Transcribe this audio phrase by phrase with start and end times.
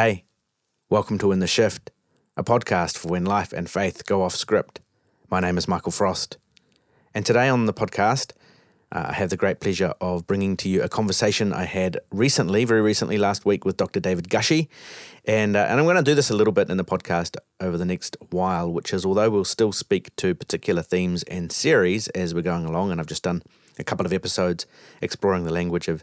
[0.00, 0.26] Hey,
[0.88, 1.90] welcome to In the Shift,
[2.36, 4.80] a podcast for when life and faith go off script.
[5.28, 6.38] My name is Michael Frost.
[7.12, 8.30] And today on the podcast,
[8.92, 12.64] uh, I have the great pleasure of bringing to you a conversation I had recently,
[12.64, 13.98] very recently, last week with Dr.
[13.98, 14.68] David Gushee.
[15.24, 17.76] And, uh, and I'm going to do this a little bit in the podcast over
[17.76, 22.36] the next while, which is although we'll still speak to particular themes and series as
[22.36, 23.42] we're going along, and I've just done
[23.78, 24.66] a couple of episodes
[25.00, 26.02] exploring the language of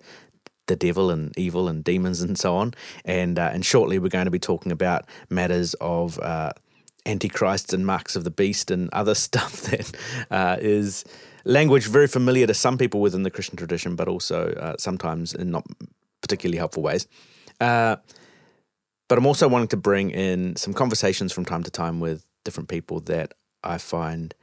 [0.68, 2.74] the devil and evil and demons and so on.
[3.04, 6.52] And uh, and shortly we're going to be talking about matters of uh,
[7.06, 9.92] antichrists and marks of the beast and other stuff that
[10.32, 11.06] uh, is
[11.44, 15.52] language very familiar to some people within the Christian tradition, but also uh, sometimes in
[15.52, 15.66] not
[16.22, 17.08] particularly helpful ways.
[17.62, 17.98] Uh,
[19.08, 22.70] but I'm also wanting to bring in some conversations from time to time with different
[22.70, 24.34] people that I find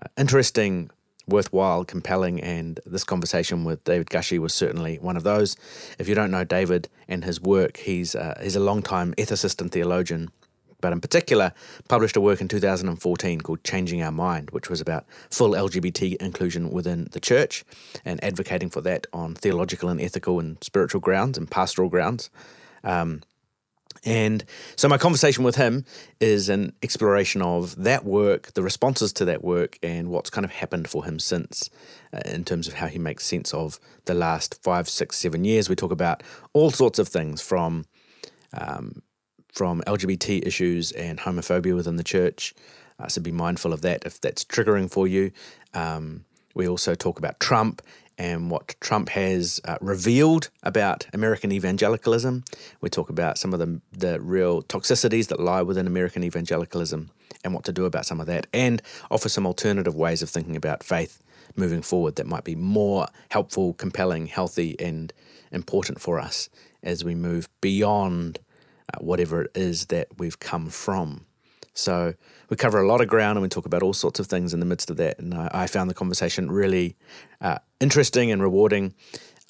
[0.00, 0.90] uh, interesting
[1.32, 5.56] worthwhile, compelling, and this conversation with David Gushee was certainly one of those.
[5.98, 9.72] If you don't know David and his work, he's uh, he's a long-time ethicist and
[9.72, 10.30] theologian,
[10.80, 11.52] but in particular
[11.88, 16.70] published a work in 2014 called Changing Our Mind, which was about full LGBT inclusion
[16.70, 17.64] within the church
[18.04, 22.28] and advocating for that on theological and ethical and spiritual grounds and pastoral grounds.
[22.84, 23.22] Um,
[24.04, 24.44] and
[24.76, 25.84] so my conversation with him
[26.20, 30.50] is an exploration of that work, the responses to that work, and what's kind of
[30.50, 31.70] happened for him since,
[32.12, 35.68] uh, in terms of how he makes sense of the last five, six, seven years.
[35.68, 36.22] We talk about
[36.52, 37.84] all sorts of things from
[38.52, 39.02] um,
[39.52, 42.54] from LGBT issues and homophobia within the church.
[42.98, 45.30] Uh, so be mindful of that if that's triggering for you.
[45.74, 47.82] Um, we also talk about Trump
[48.22, 52.44] and what Trump has uh, revealed about American evangelicalism.
[52.80, 57.10] We talk about some of the, the real toxicities that lie within American evangelicalism
[57.42, 60.54] and what to do about some of that, and offer some alternative ways of thinking
[60.54, 61.20] about faith
[61.56, 65.12] moving forward that might be more helpful, compelling, healthy, and
[65.50, 66.48] important for us
[66.80, 68.38] as we move beyond
[68.94, 71.26] uh, whatever it is that we've come from.
[71.74, 72.14] So
[72.48, 74.60] we cover a lot of ground and we talk about all sorts of things in
[74.60, 75.18] the midst of that.
[75.18, 76.96] And I, I found the conversation really
[77.40, 78.94] uh, interesting and rewarding.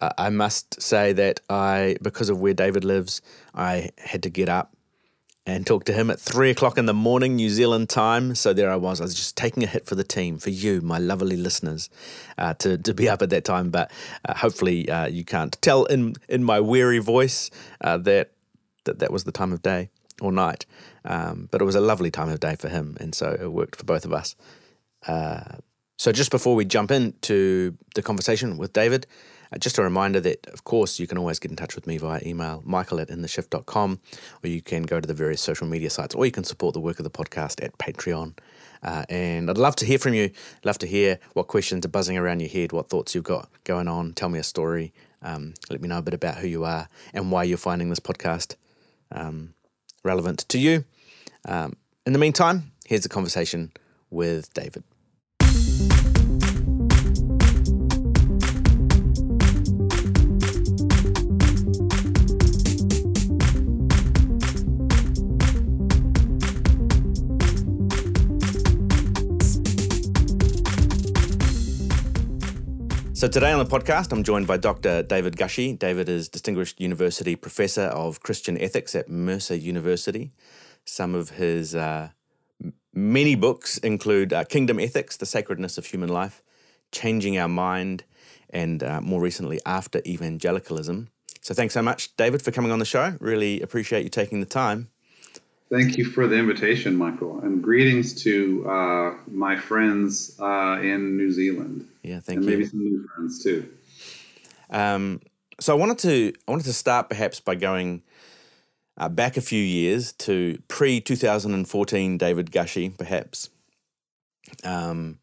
[0.01, 3.23] Uh, I must say that I, because of where David lives,
[3.55, 4.75] I had to get up
[5.45, 8.37] and talk to him at three o'clock in the morning, New Zealand time.
[8.37, 9.01] So there I was.
[9.01, 11.91] I was just taking a hit for the team, for you, my lovely listeners,
[12.39, 13.71] uh, to, to be up at that time.
[13.71, 13.91] But
[14.25, 17.51] uh, hopefully uh, you can't tell in, in my weary voice
[17.81, 18.31] uh, that,
[18.85, 19.91] that that was the time of day
[20.21, 20.67] or night.
[21.05, 23.77] Um, but it was a lovely time of day for him, and so it worked
[23.77, 24.37] for both of us.
[25.07, 25.57] Uh,
[25.99, 29.07] so just before we jump into the conversation with David,
[29.53, 31.99] uh, just a reminder that, of course, you can always get in touch with me
[31.99, 34.01] via email, michael at intheshift.com,
[34.43, 36.81] or you can go to the various social media sites, or you can support the
[36.81, 38.37] work of the podcast at Patreon.
[38.83, 40.31] Uh, and I'd love to hear from you.
[40.65, 43.87] Love to hear what questions are buzzing around your head, what thoughts you've got going
[43.87, 44.13] on.
[44.13, 44.93] Tell me a story.
[45.23, 48.01] Um, let me know a bit about who you are and why you're finding this
[48.01, 48.57] podcast
[49.13, 49.55] um,
[50.05, 50.85] relevant to you.
[51.47, 51.75] Um,
[52.07, 53.73] in the meantime, here's a conversation
[54.11, 54.85] with David.
[73.23, 75.05] So today on the podcast, I'm joined by Dr.
[75.05, 75.79] David Gushee.
[75.79, 80.33] David is Distinguished University Professor of Christian Ethics at Mercer University.
[80.85, 82.09] Some of his uh,
[82.93, 86.43] many books include uh, Kingdom Ethics, The Sacredness of Human Life,
[86.91, 88.03] Changing Our Mind,
[88.51, 91.09] and uh, more recently, After Evangelicalism.
[91.43, 93.15] So thanks so much, David, for coming on the show.
[93.21, 94.89] Really appreciate you taking the time.
[95.73, 101.33] Thank you for the invitation, Michael, and greetings to uh, my friends uh, in New
[101.33, 101.89] Zealand.
[102.03, 102.43] Yeah, thank you.
[102.43, 102.51] and you.
[102.59, 103.73] Maybe some new friends too.
[104.69, 105.23] Um,
[105.59, 108.03] so I wanted to I wanted to start perhaps by going
[108.99, 113.49] uh, back a few years to pre 2014 David Gushee, perhaps.
[114.65, 115.21] Um,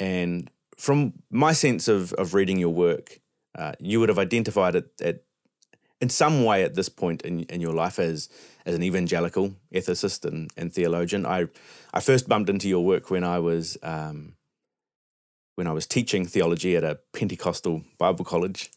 [0.00, 3.20] and from my sense of, of reading your work,
[3.56, 5.22] uh, you would have identified it at,
[6.00, 8.28] in some way at this point in, in your life as
[8.64, 11.26] as an evangelical ethicist and, and theologian.
[11.26, 11.48] I
[11.92, 14.34] I first bumped into your work when I was um,
[15.56, 18.70] when I was teaching theology at a Pentecostal Bible college,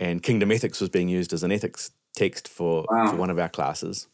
[0.00, 3.10] and Kingdom Ethics was being used as an ethics text for, wow.
[3.10, 4.06] for one of our classes.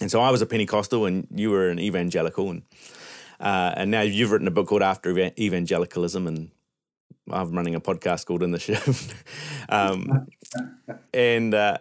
[0.00, 2.62] And so I was a Pentecostal, and you were an evangelical, and
[3.40, 6.50] uh, and now you've written a book called After Evangelicalism, and
[7.30, 9.14] I'm running a podcast called In the Shift.
[9.68, 10.28] um,
[11.14, 11.78] and uh,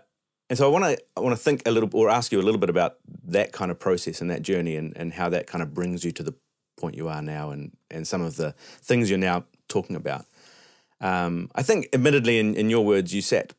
[0.50, 2.44] and so I want to I want to think a little or ask you a
[2.44, 5.62] little bit about that kind of process and that journey, and and how that kind
[5.62, 6.34] of brings you to the
[6.78, 10.26] point you are now, and and some of the things you're now talking about.
[11.00, 13.54] Um, I think, admittedly, in, in your words, you sat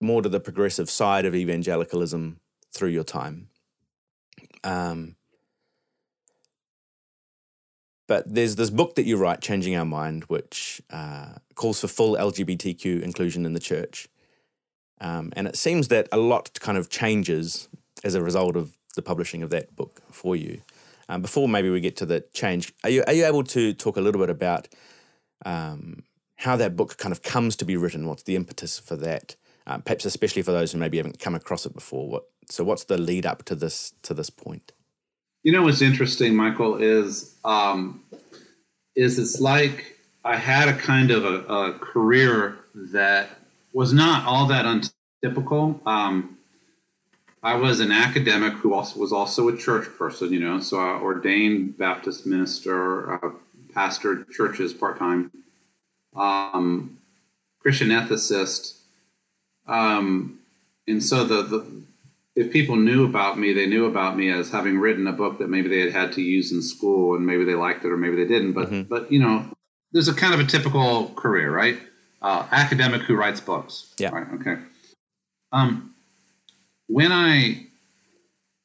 [0.00, 2.40] more to the progressive side of evangelicalism
[2.72, 3.48] through your time.
[4.64, 5.16] Um,
[8.06, 12.16] but there's this book that you write, Changing Our Mind, which uh, calls for full
[12.16, 14.08] LGBTQ inclusion in the church.
[15.00, 17.68] Um, and it seems that a lot kind of changes
[18.02, 20.62] as a result of the publishing of that book for you.
[21.08, 23.96] Um, before maybe we get to the change, are you, are you able to talk
[23.96, 24.68] a little bit about
[25.44, 26.04] um,
[26.36, 28.06] how that book kind of comes to be written?
[28.06, 29.36] What's the impetus for that?
[29.66, 32.08] Um, perhaps especially for those who maybe haven't come across it before.
[32.08, 32.64] What so?
[32.64, 34.72] What's the lead up to this to this point?
[35.42, 38.02] You know what's interesting, Michael, is um,
[38.94, 42.58] is it's like I had a kind of a, a career
[42.92, 43.30] that
[43.74, 45.80] was not all that untypical.
[45.84, 46.38] Um,
[47.42, 50.98] I was an academic who also was also a church person, you know, so I
[50.98, 53.30] ordained Baptist minister, uh,
[53.74, 55.30] pastored churches part time,
[56.16, 56.98] um,
[57.58, 58.78] Christian ethicist,
[59.66, 60.38] um,
[60.86, 61.66] and so the, the
[62.36, 65.48] if people knew about me, they knew about me as having written a book that
[65.48, 68.16] maybe they had had to use in school, and maybe they liked it or maybe
[68.16, 68.52] they didn't.
[68.52, 68.88] But mm-hmm.
[68.88, 69.46] but you know,
[69.92, 71.78] there's a kind of a typical career, right?
[72.24, 73.94] Uh, academic who writes books.
[73.98, 74.08] Yeah.
[74.08, 74.26] Right.
[74.40, 74.56] Okay.
[75.52, 75.94] Um,
[76.86, 77.66] when I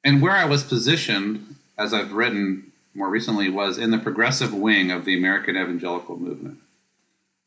[0.06, 4.92] and where I was positioned, as I've written more recently, was in the progressive wing
[4.92, 6.60] of the American evangelical movement.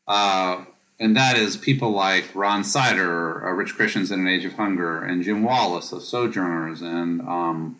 [0.07, 0.65] Uh,
[0.99, 5.03] and that is people like Ron Sider, uh, Rich Christians in an Age of Hunger,
[5.03, 7.79] and Jim Wallis of Sojourners, and um,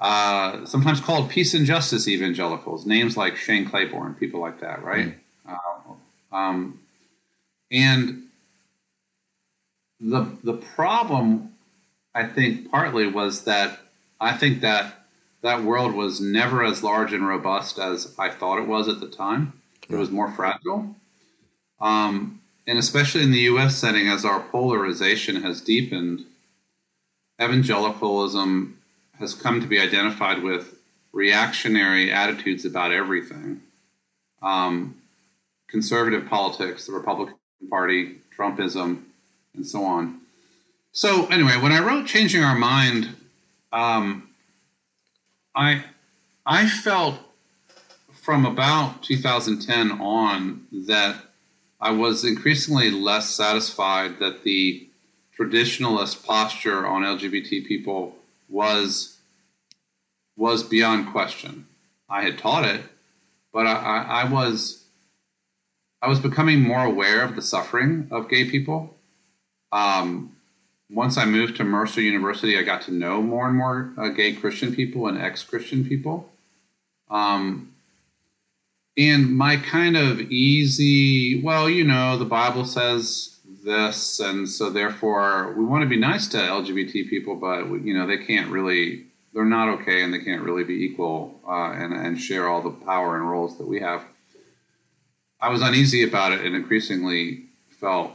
[0.00, 5.14] uh, sometimes called peace and justice evangelicals, names like Shane Claiborne, people like that, right?
[5.46, 5.56] Mm.
[6.32, 6.80] Uh, um,
[7.70, 8.24] and
[10.00, 11.54] the the problem,
[12.14, 13.80] I think, partly was that
[14.20, 15.06] I think that
[15.42, 19.08] that world was never as large and robust as I thought it was at the
[19.08, 19.52] time.
[19.88, 20.96] It was more fragile.
[21.80, 26.24] Um, and especially in the US setting, as our polarization has deepened,
[27.40, 28.78] evangelicalism
[29.18, 30.78] has come to be identified with
[31.12, 33.62] reactionary attitudes about everything.
[34.42, 34.96] Um,
[35.68, 37.36] conservative politics, the Republican
[37.70, 39.02] Party, Trumpism,
[39.54, 40.20] and so on.
[40.92, 43.14] So, anyway, when I wrote Changing Our Mind,
[43.72, 44.28] um,
[45.54, 45.84] I,
[46.44, 47.18] I felt
[48.12, 51.16] from about 2010 on that
[51.80, 54.88] I was increasingly less satisfied that the
[55.38, 58.16] traditionalist posture on LGBT people
[58.48, 59.18] was
[60.36, 61.66] was beyond question.
[62.08, 62.82] I had taught it,
[63.52, 64.85] but I, I, I was
[66.06, 68.96] I was becoming more aware of the suffering of gay people.
[69.72, 70.36] Um,
[70.88, 74.32] once I moved to Mercer University, I got to know more and more uh, gay
[74.32, 76.30] Christian people and ex Christian people.
[77.10, 77.74] Um,
[78.96, 85.54] and my kind of easy, well, you know, the Bible says this, and so therefore
[85.58, 89.44] we want to be nice to LGBT people, but you know they can't really, they're
[89.44, 93.16] not okay, and they can't really be equal uh, and and share all the power
[93.16, 94.04] and roles that we have.
[95.40, 98.12] I was uneasy about it, and increasingly felt,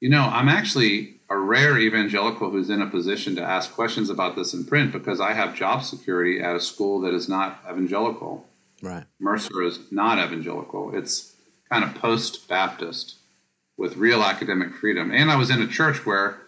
[0.00, 4.34] you know, I'm actually a rare evangelical who's in a position to ask questions about
[4.34, 8.46] this in print because I have job security at a school that is not evangelical
[8.82, 9.04] Right.
[9.18, 10.96] Mercer is not evangelical.
[10.96, 11.34] It's
[11.70, 13.16] kind of post Baptist
[13.76, 15.10] with real academic freedom.
[15.10, 16.38] And I was in a church where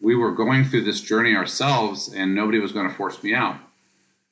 [0.00, 3.56] we were going through this journey ourselves and nobody was going to force me out.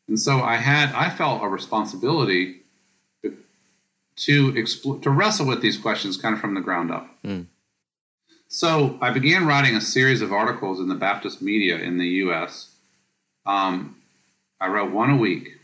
[0.09, 2.60] And so I had I felt a responsibility
[4.21, 7.09] to, expl- to wrestle with these questions kind of from the ground up.
[7.25, 7.47] Mm.
[8.49, 12.71] So I began writing a series of articles in the Baptist media in the U.S.
[13.47, 13.97] Um,
[14.61, 15.57] I wrote one a week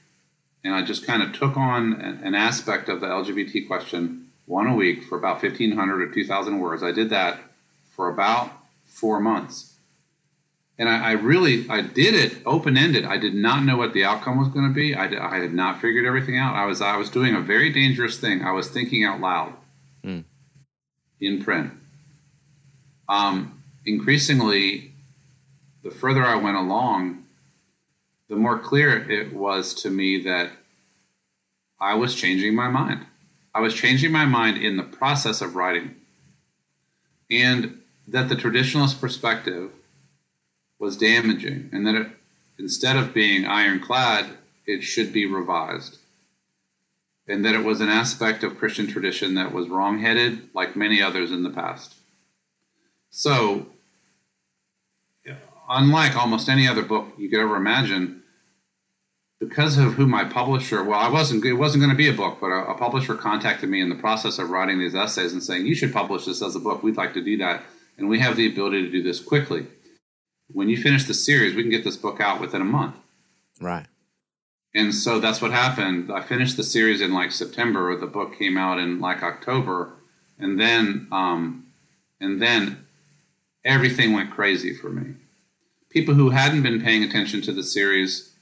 [0.65, 4.75] and I just kind of took on an aspect of the LGBT question one a
[4.75, 6.83] week for about 1,500 or 2,000 words.
[6.83, 7.41] I did that
[7.91, 8.51] for about
[8.85, 9.76] four months.
[10.79, 13.05] And I, I really, I did it open ended.
[13.05, 14.95] I did not know what the outcome was going to be.
[14.95, 16.55] I, I, had not figured everything out.
[16.55, 18.43] I was, I was doing a very dangerous thing.
[18.43, 19.55] I was thinking out loud
[20.05, 20.23] mm.
[21.21, 21.73] in print.
[23.09, 24.93] Um, increasingly,
[25.83, 27.25] the further I went along,
[28.29, 30.51] the more clear it was to me that
[31.81, 33.07] I was changing my mind.
[33.55, 35.95] I was changing my mind in the process of writing.
[37.31, 39.71] And that the traditionalist perspective
[40.79, 42.09] was damaging, and that it,
[42.59, 44.27] instead of being ironclad,
[44.67, 45.99] it should be revised.
[47.29, 51.33] And that it was an aspect of Christian tradition that was wrongheaded, like many others
[51.33, 51.95] in the past.
[53.11, 53.67] So,
[55.69, 58.23] unlike almost any other book you could ever imagine,
[59.41, 62.39] because of who my publisher, well, I wasn't, it wasn't going to be a book,
[62.41, 65.67] but a, a, publisher contacted me in the process of writing these essays and saying,
[65.67, 66.83] you should publish this as a book.
[66.83, 67.63] We'd like to do that.
[67.99, 69.67] And we have the ability to do this quickly.
[70.53, 72.97] When you finish the series, we can get this book out within a month.
[73.61, 73.87] Right.
[74.75, 76.13] And so that's what happened.
[76.13, 77.97] I finished the series in like September.
[77.97, 79.95] The book came out in like October,
[80.39, 81.67] and then um,
[82.21, 82.85] and then
[83.65, 85.15] everything went crazy for me.
[85.89, 88.35] People who hadn't been paying attention to the series,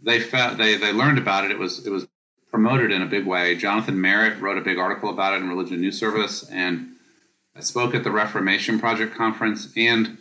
[0.00, 1.50] they felt they they learned about it.
[1.50, 2.06] It was it was
[2.50, 3.54] promoted in a big way.
[3.54, 6.88] Jonathan Merritt wrote a big article about it in Religion News Service, and
[7.54, 9.68] I spoke at the Reformation Project conference.
[9.76, 10.16] And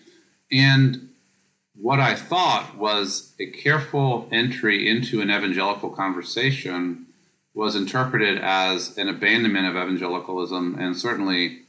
[0.52, 1.05] and
[1.80, 7.08] what I thought was a careful entry into an evangelical conversation
[7.54, 11.62] was interpreted as an abandonment of evangelicalism, and certainly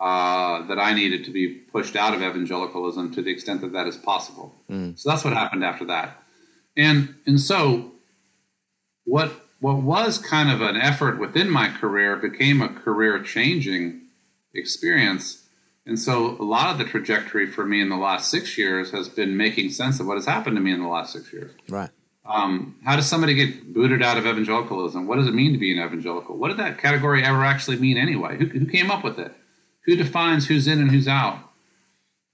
[0.00, 3.86] uh, that I needed to be pushed out of evangelicalism to the extent that that
[3.86, 4.54] is possible.
[4.68, 4.98] Mm.
[4.98, 6.22] So that's what happened after that,
[6.76, 7.92] and and so
[9.04, 14.00] what what was kind of an effort within my career became a career changing
[14.54, 15.41] experience.
[15.84, 19.08] And so a lot of the trajectory for me in the last six years has
[19.08, 21.50] been making sense of what has happened to me in the last six years.
[21.68, 21.90] Right.
[22.24, 25.08] Um, how does somebody get booted out of evangelicalism?
[25.08, 26.36] What does it mean to be an evangelical?
[26.36, 28.38] What did that category ever actually mean anyway?
[28.38, 29.34] Who, who came up with it?
[29.86, 31.38] Who defines who's in and who's out?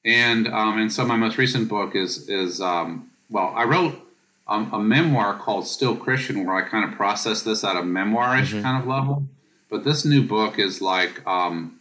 [0.04, 3.98] And um, and so my most recent book is is um, well, I wrote
[4.46, 8.52] um, a memoir called Still Christian, where I kind of process this at a memoirish
[8.52, 8.62] mm-hmm.
[8.62, 9.26] kind of level.
[9.70, 11.77] But this new book is like, um,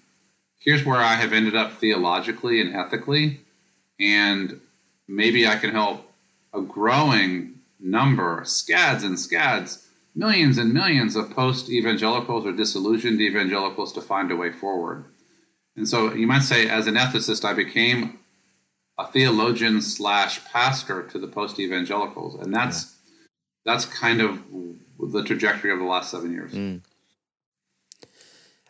[0.59, 3.41] here's where I have ended up theologically and ethically,
[3.99, 4.59] and
[5.07, 6.11] maybe I can help
[6.53, 13.93] a growing number, scads and scads, millions and millions of post evangelicals or disillusioned evangelicals
[13.93, 15.05] to find a way forward.
[15.75, 18.19] And so you might say, as an ethicist, I became
[18.97, 23.73] a theologian slash pastor to the post evangelicals, and that's yeah.
[23.73, 24.39] that's kind of
[24.99, 26.51] the trajectory of the last seven years.
[26.51, 26.81] Mm.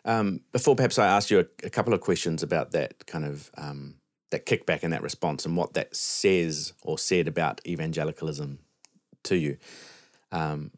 [0.07, 3.51] Um, before perhaps I ask you a, a, couple of questions about that kind of
[3.57, 3.95] um,
[4.31, 8.59] that kickback and that response and what that says or said about evangelicalism
[9.23, 9.57] to you.
[10.31, 10.71] Um,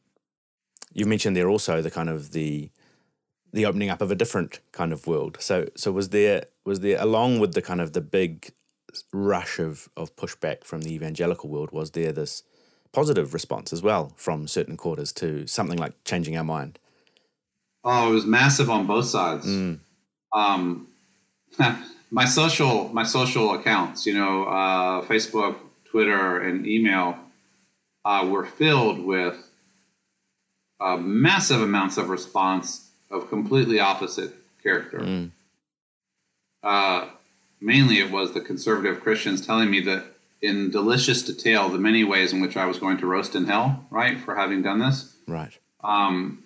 [0.93, 2.71] you mentioned there also the kind of the
[3.53, 5.37] the opening up of a different kind of world.
[5.39, 8.51] So so was there was there along with the kind of the big
[9.13, 12.43] rush of, of pushback from the evangelical world, was there this
[12.91, 16.79] positive response as well from certain quarters to something like changing our mind?
[17.83, 19.45] Oh, it was massive on both sides.
[19.45, 19.79] Mm.
[20.33, 20.87] Um,
[22.11, 25.55] my social my social accounts, you know, uh, Facebook,
[25.85, 27.17] Twitter, and email
[28.05, 29.49] uh, were filled with
[30.79, 34.99] uh, massive amounts of response of completely opposite character.
[34.99, 35.31] Mm.
[36.63, 37.07] Uh,
[37.61, 40.05] mainly it was the conservative Christians telling me that
[40.41, 43.85] in delicious detail the many ways in which I was going to roast in hell,
[43.89, 45.15] right, for having done this.
[45.27, 45.57] Right.
[45.83, 46.43] Um,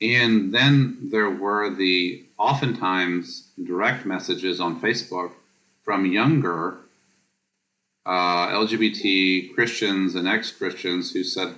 [0.00, 5.32] and then there were the oftentimes direct messages on Facebook
[5.82, 6.78] from younger
[8.06, 11.54] uh, LGBT Christians and ex Christians who said,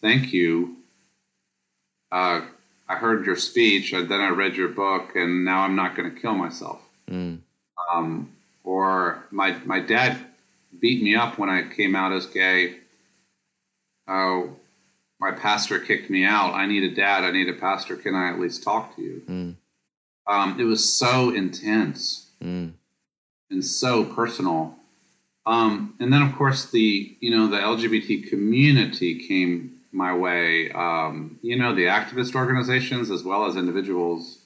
[0.00, 0.76] Thank you.
[2.10, 2.42] Uh,
[2.88, 6.12] I heard your speech, and then I read your book, and now I'm not going
[6.12, 6.82] to kill myself.
[7.08, 7.38] Mm.
[7.92, 8.32] Um,
[8.64, 10.18] or my my dad
[10.78, 12.78] beat me up when I came out as gay.
[14.08, 14.56] Oh,
[15.22, 16.52] my pastor kicked me out.
[16.52, 17.22] I need a dad.
[17.22, 17.94] I need a pastor.
[17.94, 19.22] Can I at least talk to you?
[19.28, 19.54] Mm.
[20.26, 22.72] Um, it was so intense mm.
[23.48, 24.74] and so personal.
[25.46, 30.72] Um, and then, of course, the you know the LGBT community came my way.
[30.72, 34.40] Um, you know, the activist organizations as well as individuals.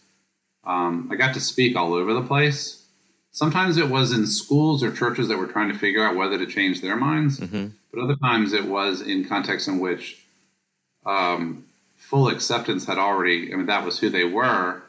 [0.64, 2.84] Um, I got to speak all over the place.
[3.30, 6.46] Sometimes it was in schools or churches that were trying to figure out whether to
[6.46, 7.68] change their minds, mm-hmm.
[7.92, 10.25] but other times it was in contexts in which
[11.06, 11.64] um,
[11.96, 14.82] full acceptance had already, I mean, that was who they were,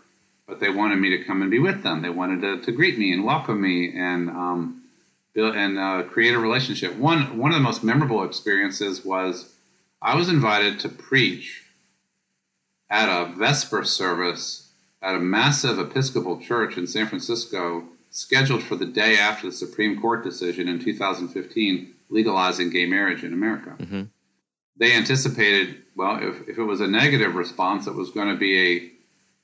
[0.48, 2.02] but they wanted me to come and be with them.
[2.02, 4.84] They wanted to, to greet me and welcome me and um,
[5.34, 6.96] build and uh, create a relationship.
[6.96, 9.54] One, one of the most memorable experiences was
[10.02, 11.64] I was invited to preach
[12.90, 14.72] at a Vesper service
[15.02, 20.00] at a massive Episcopal church in San Francisco scheduled for the day after the Supreme
[20.02, 23.76] Court decision in 2015 legalizing gay marriage in America.
[23.78, 24.04] Mm-hmm.
[24.79, 28.93] They anticipated, well, if, if it was a negative response, it was going to be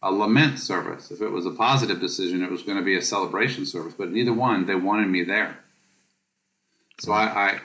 [0.01, 1.11] a, a lament service.
[1.11, 3.93] If it was a positive decision, it was going to be a celebration service.
[3.97, 5.57] But neither one, they wanted me there.
[6.99, 7.59] So I,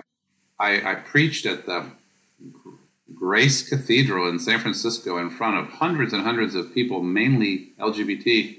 [0.58, 1.84] I, I, I preached at the
[3.14, 8.58] Grace Cathedral in San Francisco in front of hundreds and hundreds of people, mainly LGBT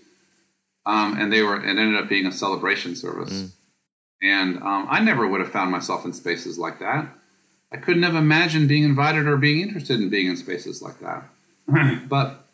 [0.89, 3.31] um, and they were it ended up being a celebration service.
[3.31, 3.51] Mm.
[4.21, 7.07] And um, I never would have found myself in spaces like that.
[7.71, 11.23] I couldn't have imagined being invited or being interested in being in spaces like that.
[12.09, 12.45] but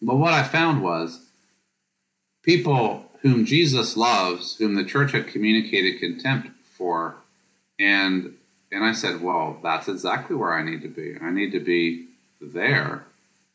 [0.00, 1.20] but what I found was
[2.42, 7.16] people whom Jesus loves, whom the church had communicated contempt for,
[7.78, 8.34] And
[8.72, 11.16] and I said, well, that's exactly where I need to be.
[11.20, 12.08] I need to be
[12.40, 13.04] there.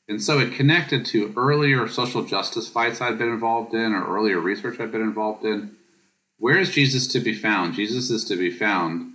[0.07, 4.39] And so it connected to earlier social justice fights I'd been involved in or earlier
[4.39, 5.75] research I'd been involved in.
[6.37, 7.73] Where is Jesus to be found?
[7.73, 9.13] Jesus is to be found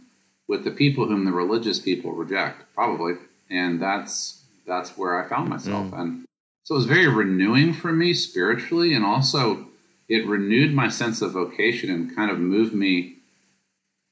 [0.48, 3.14] with the people whom the religious people reject, probably.
[3.50, 5.86] And that's that's where I found myself.
[5.88, 6.00] Mm.
[6.00, 6.24] And
[6.64, 9.66] so it was very renewing for me spiritually and also
[10.08, 13.16] it renewed my sense of vocation and kind of moved me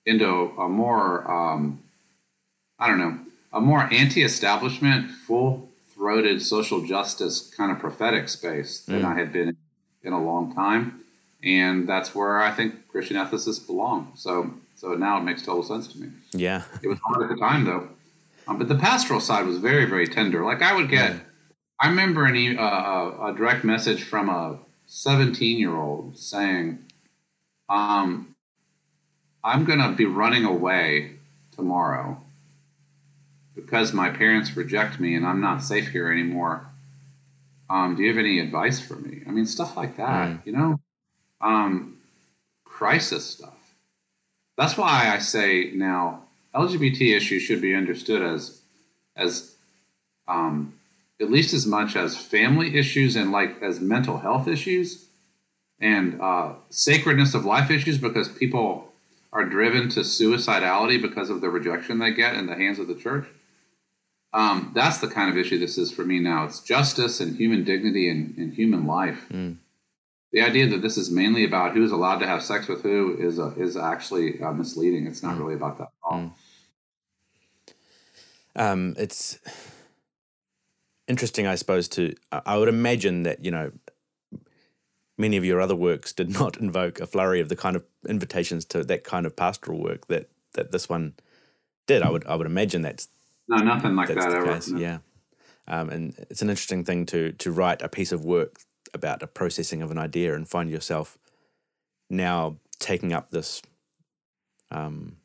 [0.04, 0.26] into
[0.58, 1.82] a more um,
[2.82, 3.18] I don't know,
[3.52, 9.04] a more anti-establishment, full-throated social justice kind of prophetic space than mm.
[9.04, 9.56] I had been in,
[10.02, 11.04] in a long time,
[11.44, 14.12] and that's where I think Christian ethicists belong.
[14.16, 16.08] So, so now it makes total sense to me.
[16.32, 17.88] Yeah, it was hard at the time though,
[18.48, 20.44] um, but the pastoral side was very, very tender.
[20.44, 21.14] Like I would get,
[21.78, 24.58] I remember an, uh, a direct message from a
[24.88, 26.80] 17-year-old saying,
[27.68, 28.34] um,
[29.44, 31.12] "I'm going to be running away
[31.54, 32.20] tomorrow."
[33.54, 36.66] because my parents reject me and I'm not safe here anymore.
[37.68, 39.22] Um, do you have any advice for me?
[39.26, 40.46] I mean, stuff like that, mm.
[40.46, 40.80] you know,
[41.40, 41.98] um,
[42.64, 43.62] crisis stuff.
[44.56, 48.61] That's why I say now LGBT issues should be understood as
[49.16, 49.54] as
[50.28, 50.75] um,
[51.21, 55.06] at least as much as family issues and like as mental health issues
[55.80, 58.92] and uh, sacredness of life issues because people
[59.32, 62.94] are driven to suicidality because of the rejection they get in the hands of the
[62.94, 63.26] church
[64.35, 66.44] um, that's the kind of issue this is for me now.
[66.44, 69.26] It's justice and human dignity and, and human life.
[69.30, 69.59] Mm.
[70.32, 73.38] The idea that this is mainly about who's allowed to have sex with who is
[73.38, 75.06] uh, is actually uh, misleading.
[75.06, 75.40] It's not mm.
[75.40, 76.18] really about that at all.
[76.18, 76.32] Mm.
[78.54, 79.38] Um, it's
[81.06, 81.88] interesting, I suppose.
[81.88, 83.72] To I would imagine that you know
[85.18, 88.64] many of your other works did not invoke a flurry of the kind of invitations
[88.66, 91.14] to that kind of pastoral work that that this one
[91.86, 92.02] did.
[92.02, 93.08] I would I would imagine that's
[93.48, 94.46] no, nothing like that ever.
[94.46, 94.80] Case, no.
[94.80, 94.98] Yeah,
[95.68, 98.61] um, and it's an interesting thing to to write a piece of work
[98.94, 101.18] about a processing of an idea and find yourself
[102.11, 103.62] now taking up this
[104.70, 105.16] um,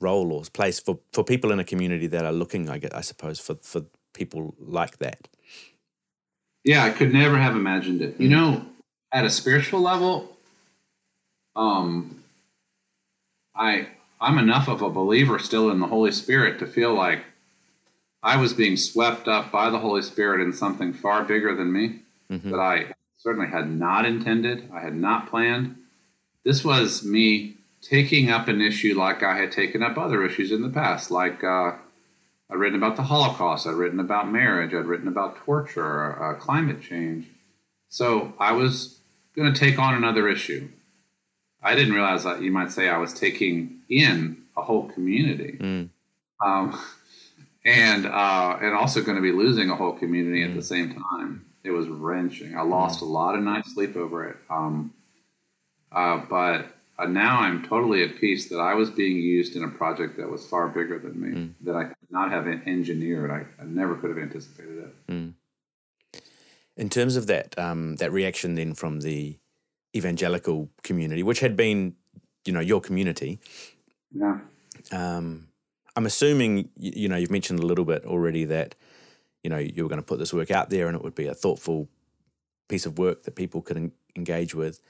[0.00, 3.00] role or place for, for people in a community that are looking, I guess, I
[3.00, 5.28] suppose, for, for people like that.
[6.64, 8.18] Yeah, I could never have imagined it.
[8.18, 8.32] You mm.
[8.32, 8.66] know,
[9.12, 10.36] at a spiritual level,
[11.54, 12.24] um,
[13.54, 13.88] I
[14.20, 17.20] I'm enough of a believer still in the Holy Spirit to feel like
[18.22, 22.00] I was being swept up by the Holy Spirit in something far bigger than me
[22.30, 22.50] mm-hmm.
[22.50, 22.94] that I
[23.26, 25.74] certainly had not intended, I had not planned.
[26.44, 30.62] This was me taking up an issue like I had taken up other issues in
[30.62, 31.72] the past, like uh,
[32.48, 36.80] I'd written about the Holocaust, I'd written about marriage, I'd written about torture, uh, climate
[36.80, 37.26] change.
[37.88, 39.00] So I was
[39.34, 40.68] going to take on another issue.
[41.60, 45.58] I didn't realize that you might say I was taking in a whole community.
[45.58, 45.88] Mm.
[46.40, 46.80] Um,
[47.64, 50.48] and uh, and also going to be losing a whole community mm.
[50.50, 50.64] at the mm.
[50.64, 51.45] same time.
[51.66, 52.56] It was wrenching.
[52.56, 54.36] I lost a lot of nights sleep over it.
[54.48, 54.94] Um,
[55.90, 56.66] uh, but
[56.98, 60.30] uh, now I'm totally at peace that I was being used in a project that
[60.30, 61.52] was far bigger than me, mm.
[61.62, 63.30] that I could not have engineered.
[63.30, 65.06] I, I never could have anticipated it.
[65.08, 65.32] Mm.
[66.76, 69.36] In terms of that um, that reaction then from the
[69.96, 71.96] evangelical community, which had been,
[72.44, 73.40] you know, your community.
[74.12, 74.38] Yeah.
[74.92, 75.48] Um,
[75.96, 78.74] I'm assuming you know you've mentioned a little bit already that
[79.46, 81.28] you know you were going to put this work out there and it would be
[81.28, 81.88] a thoughtful
[82.68, 84.80] piece of work that people could en- engage with.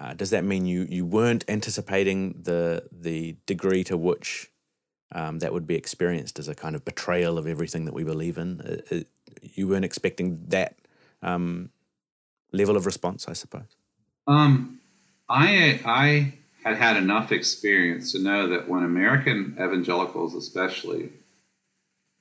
[0.00, 4.50] Uh, does that mean you you weren't anticipating the the degree to which
[5.12, 8.38] um, that would be experienced as a kind of betrayal of everything that we believe
[8.38, 8.62] in?
[8.62, 9.00] Uh, uh,
[9.42, 10.76] you weren't expecting that
[11.20, 11.68] um,
[12.52, 13.76] level of response, I suppose.
[14.26, 14.80] Um,
[15.28, 16.32] I I
[16.64, 21.10] had had enough experience to know that when American evangelicals, especially,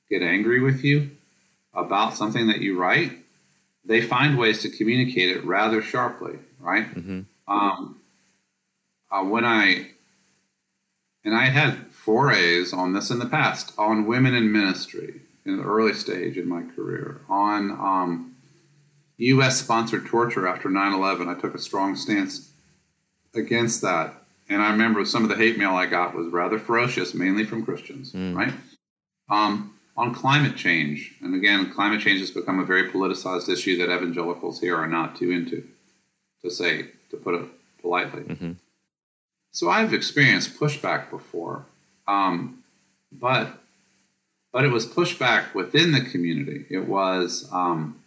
[0.10, 1.12] get angry with you
[1.76, 3.12] about something that you write,
[3.84, 6.94] they find ways to communicate it rather sharply, right?
[6.94, 7.22] Mm-hmm.
[7.48, 8.00] Um,
[9.12, 9.92] uh, when I
[11.24, 15.64] and I had forays on this in the past on women in ministry in the
[15.64, 18.36] early stage in my career on um,
[19.18, 19.60] U.S.
[19.60, 21.28] sponsored torture after 9/11.
[21.28, 22.52] I took a strong stance
[23.34, 27.14] against that and I remember some of the hate mail I got was rather ferocious,
[27.14, 28.36] mainly from Christians, mm.
[28.36, 28.54] right?
[29.30, 33.94] Um, on climate change, and again, climate change has become a very politicized issue that
[33.94, 35.64] evangelicals here are not too into,
[36.42, 37.46] to say, to put it
[37.82, 38.24] politely.
[38.24, 38.52] Mm-hmm.
[39.52, 41.66] So I've experienced pushback before,
[42.08, 42.64] um,
[43.12, 43.48] but
[44.52, 46.66] but it was pushback within the community.
[46.70, 48.02] It was um,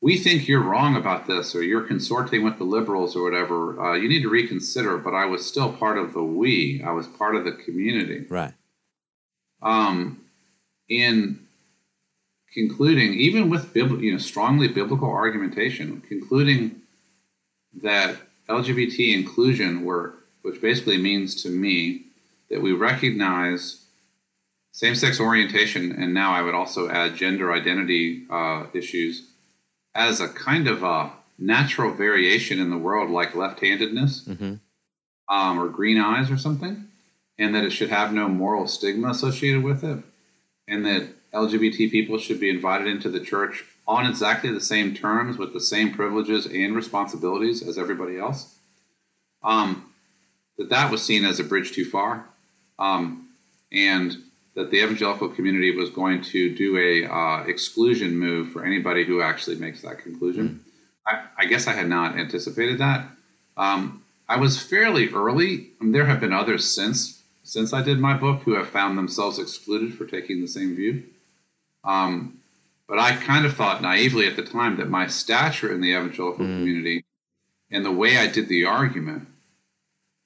[0.00, 3.94] we think you're wrong about this or you're consorting with the liberals or whatever, uh,
[3.94, 4.98] you need to reconsider.
[4.98, 6.82] But I was still part of the we.
[6.84, 8.26] I was part of the community.
[8.28, 8.52] Right.
[9.62, 10.21] um,
[11.00, 11.38] in
[12.52, 16.82] concluding, even with bibl- you know strongly biblical argumentation, concluding
[17.82, 18.16] that
[18.48, 22.02] LGBT inclusion were, which basically means to me
[22.50, 23.78] that we recognize
[24.72, 29.28] same-sex orientation, and now I would also add gender identity uh, issues
[29.94, 34.54] as a kind of a natural variation in the world, like left-handedness Mm-hmm.
[35.34, 36.88] um, or green eyes or something,
[37.38, 39.98] and that it should have no moral stigma associated with it,
[40.72, 45.36] and that LGBT people should be invited into the church on exactly the same terms
[45.36, 48.56] with the same privileges and responsibilities as everybody else.
[49.42, 49.92] Um,
[50.56, 52.26] that that was seen as a bridge too far,
[52.78, 53.28] um,
[53.70, 54.16] and
[54.54, 59.20] that the evangelical community was going to do a uh, exclusion move for anybody who
[59.20, 60.64] actually makes that conclusion.
[61.06, 63.06] I, I guess I had not anticipated that.
[63.56, 65.70] Um, I was fairly early.
[65.80, 69.94] There have been others since since I did my book who have found themselves excluded
[69.94, 71.02] for taking the same view.
[71.84, 72.38] Um,
[72.88, 76.44] but I kind of thought naively at the time that my stature in the evangelical
[76.44, 76.58] Mm.
[76.58, 77.04] community
[77.70, 79.28] and the way I did the argument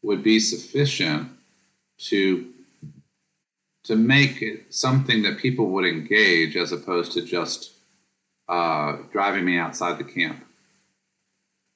[0.03, 1.31] would be sufficient
[1.99, 2.53] to
[3.85, 7.71] to make it something that people would engage as opposed to just
[8.49, 10.45] uh, driving me outside the camp.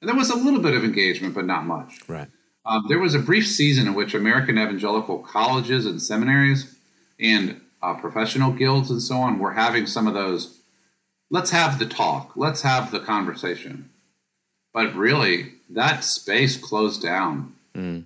[0.01, 1.99] And there was a little bit of engagement, but not much.
[2.09, 2.27] Right.
[2.65, 6.75] Um, there was a brief season in which American evangelical colleges and seminaries
[7.19, 10.59] and uh, professional guilds and so on were having some of those.
[11.29, 12.33] Let's have the talk.
[12.35, 13.89] Let's have the conversation.
[14.73, 17.55] But really, that space closed down.
[17.75, 18.05] Mm.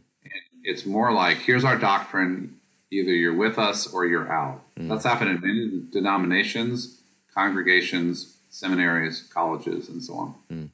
[0.64, 2.60] It's more like here's our doctrine.
[2.92, 4.62] Either you're with us or you're out.
[4.78, 4.90] Mm.
[4.90, 7.02] That's happened in many denominations,
[7.34, 10.14] congregations, seminaries, colleges, and so
[10.50, 10.72] on.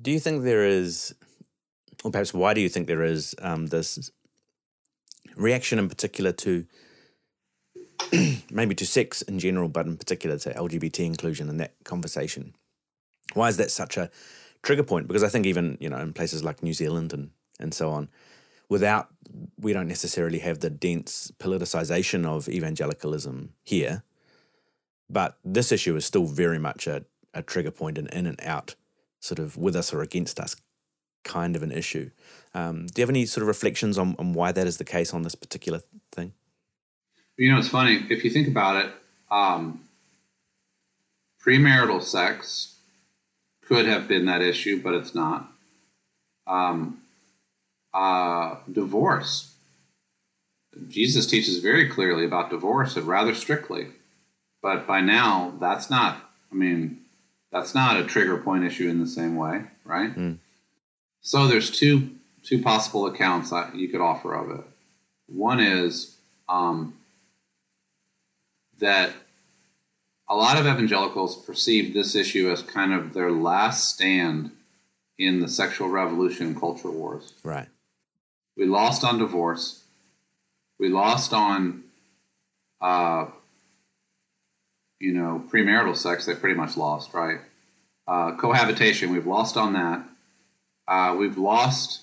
[0.00, 1.14] Do you think there is,
[2.06, 4.12] or perhaps why do you think there is um, this
[5.34, 6.64] reaction in particular to
[8.48, 12.54] maybe to sex in general, but in particular to LGBT inclusion in that conversation?
[13.34, 14.08] Why is that such a
[14.62, 15.08] trigger point?
[15.08, 18.08] Because I think even you know in places like New Zealand and and so on,
[18.68, 19.08] without
[19.58, 24.04] we don't necessarily have the dense politicization of evangelicalism here,
[25.10, 28.76] but this issue is still very much a, a trigger point and in and out
[29.18, 30.54] sort of with us or against us
[31.26, 32.10] kind of an issue.
[32.54, 35.12] Um, do you have any sort of reflections on, on why that is the case
[35.12, 36.32] on this particular thing?
[37.36, 38.92] You know, it's funny if you think about it.
[39.30, 39.80] Um,
[41.44, 42.76] premarital sex
[43.62, 45.52] could have been that issue, but it's not.
[46.46, 47.02] Um,
[47.92, 49.54] uh, divorce.
[50.88, 53.88] Jesus teaches very clearly about divorce and rather strictly,
[54.62, 56.30] but by now that's not.
[56.52, 57.00] I mean,
[57.50, 60.14] that's not a trigger point issue in the same way, right?
[60.14, 60.38] Mm.
[61.26, 62.10] So there's two
[62.44, 64.64] two possible accounts that you could offer of it.
[65.26, 66.16] One is
[66.48, 66.94] um,
[68.78, 69.10] that
[70.28, 74.52] a lot of evangelicals perceive this issue as kind of their last stand
[75.18, 77.32] in the sexual revolution and culture wars.
[77.42, 77.66] Right.
[78.56, 79.82] We lost on divorce.
[80.78, 81.82] We lost on,
[82.80, 83.26] uh,
[85.00, 86.24] you know, premarital sex.
[86.24, 87.40] They pretty much lost, right?
[88.06, 89.10] Uh, cohabitation.
[89.10, 90.06] We've lost on that.
[90.88, 92.02] Uh, we've lost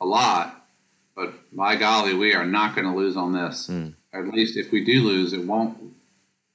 [0.00, 0.66] a lot,
[1.14, 3.68] but by golly, we are not going to lose on this.
[3.68, 3.94] Mm.
[4.12, 5.78] At least, if we do lose, it won't.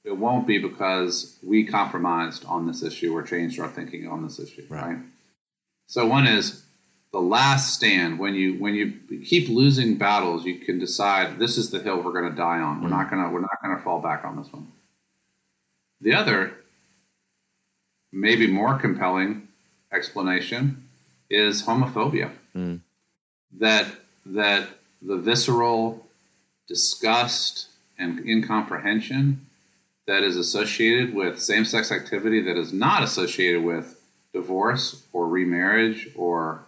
[0.04, 4.38] It won't be because we compromised on this issue or changed our thinking on this
[4.38, 4.82] issue, Right.
[4.94, 4.98] right?
[5.86, 6.64] So one is
[7.12, 8.92] the last stand when you when you
[9.24, 12.82] keep losing battles you can decide this is the hill we're going to die on
[12.82, 14.70] we're not going to we're not going to fall back on this one
[16.02, 16.54] the other
[18.12, 19.48] maybe more compelling
[19.90, 20.86] explanation
[21.30, 22.80] is homophobia Mm.
[23.58, 23.86] that
[24.26, 24.68] that
[25.02, 26.06] the visceral
[26.66, 29.46] disgust and incomprehension
[30.06, 34.00] that is associated with same-sex activity that is not associated with
[34.32, 36.64] divorce or remarriage or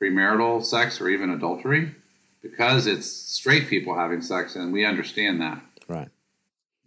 [0.00, 1.94] premarital sex or even adultery
[2.42, 6.08] because it's straight people having sex and we understand that Right.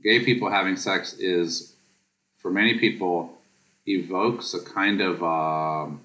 [0.03, 1.73] gay people having sex is
[2.37, 3.37] for many people
[3.87, 6.01] evokes a kind of um,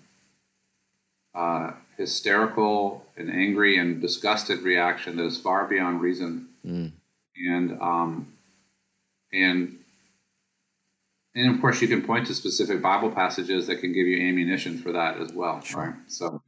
[1.36, 6.90] uh, hysterical and angry and disgusted reaction that is far beyond reason Mm.
[7.48, 8.32] and um,
[9.32, 9.78] and
[11.36, 14.76] and of course you can point to specific Bible passages that can give you ammunition
[14.78, 15.80] for that as well, Sure.
[15.82, 15.94] right?
[16.08, 16.42] So,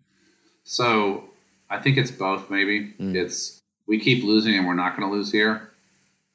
[0.64, 1.24] so
[1.70, 2.51] I think it's both.
[2.51, 3.14] Maybe Mm.
[3.14, 5.70] it's we keep losing and we're not going to lose here,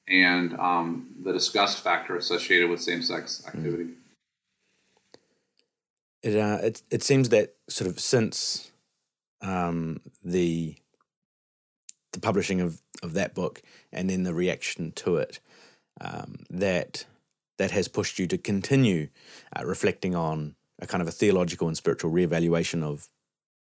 [0.07, 3.89] and um, the disgust factor associated with same-sex activity.
[6.23, 8.71] It, uh, it it seems that sort of since
[9.41, 10.75] um, the
[12.13, 15.39] the publishing of, of that book and then the reaction to it
[15.99, 17.05] um, that
[17.57, 19.09] that has pushed you to continue
[19.57, 23.09] uh, reflecting on a kind of a theological and spiritual reevaluation of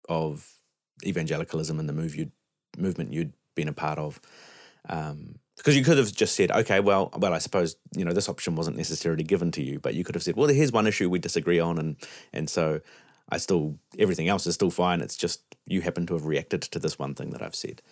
[0.09, 0.57] of
[1.05, 2.33] evangelicalism and the move you'd,
[2.77, 4.21] movement you'd been a part of.
[4.89, 8.29] Um, because you could have just said, okay, well, well, I suppose you know this
[8.29, 11.09] option wasn't necessarily given to you, but you could have said, well, here's one issue
[11.09, 11.97] we disagree on, and
[12.33, 12.81] and so
[13.29, 15.01] I still everything else is still fine.
[15.01, 17.83] It's just you happen to have reacted to this one thing that I've said.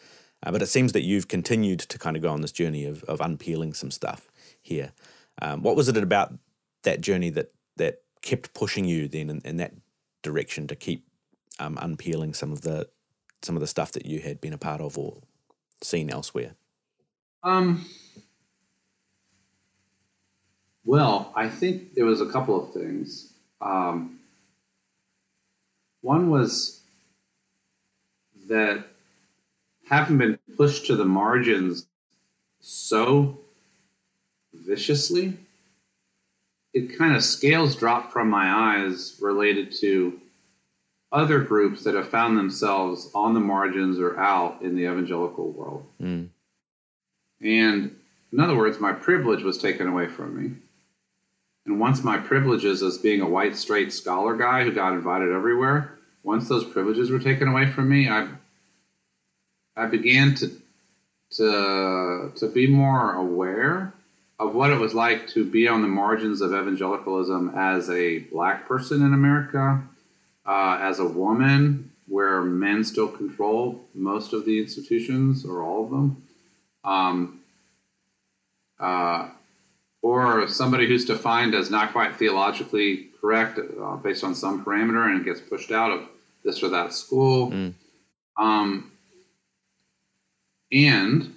[0.42, 3.03] Uh, but it seems that you've continued to kind of go on this journey of
[3.05, 4.92] of unpeeling some stuff here.
[5.40, 6.35] Um, what was it about
[6.83, 9.74] that journey that that kept pushing you then in, in that
[10.22, 11.07] direction to keep
[11.59, 12.88] um, unpeeling some of the
[13.42, 15.22] some of the stuff that you had been a part of or
[15.83, 16.55] seen elsewhere?
[17.44, 17.85] Um.
[20.85, 23.33] Well, I think there was a couple of things.
[23.61, 24.18] Um,
[26.02, 26.80] one was
[28.48, 28.85] that
[29.88, 31.87] having been pushed to the margins
[32.61, 33.38] so
[34.52, 35.37] viciously,
[36.74, 40.20] it kind of scales drop from my eyes related to
[41.12, 45.87] other groups that have found themselves on the margins or out in the evangelical world.
[46.02, 46.28] Mm.
[47.40, 47.97] And
[48.33, 50.57] in other words, my privilege was taken away from me.
[51.66, 55.99] And once my privileges as being a white, straight scholar guy who got invited everywhere,
[56.23, 58.29] once those privileges were taken away from me, I
[59.77, 60.51] I began to
[61.37, 63.92] to to be more aware
[64.38, 68.66] of what it was like to be on the margins of evangelicalism as a black
[68.66, 69.83] person in America,
[70.44, 75.90] uh, as a woman, where men still control most of the institutions or all of
[75.90, 76.23] them,
[76.85, 77.40] um,
[78.79, 79.29] uh,
[80.03, 85.25] or somebody who's defined as not quite theologically correct uh, based on some parameter and
[85.25, 86.07] gets pushed out of
[86.44, 87.51] this or that school.
[87.51, 87.75] Mm.
[88.37, 88.92] Um,
[90.70, 91.35] and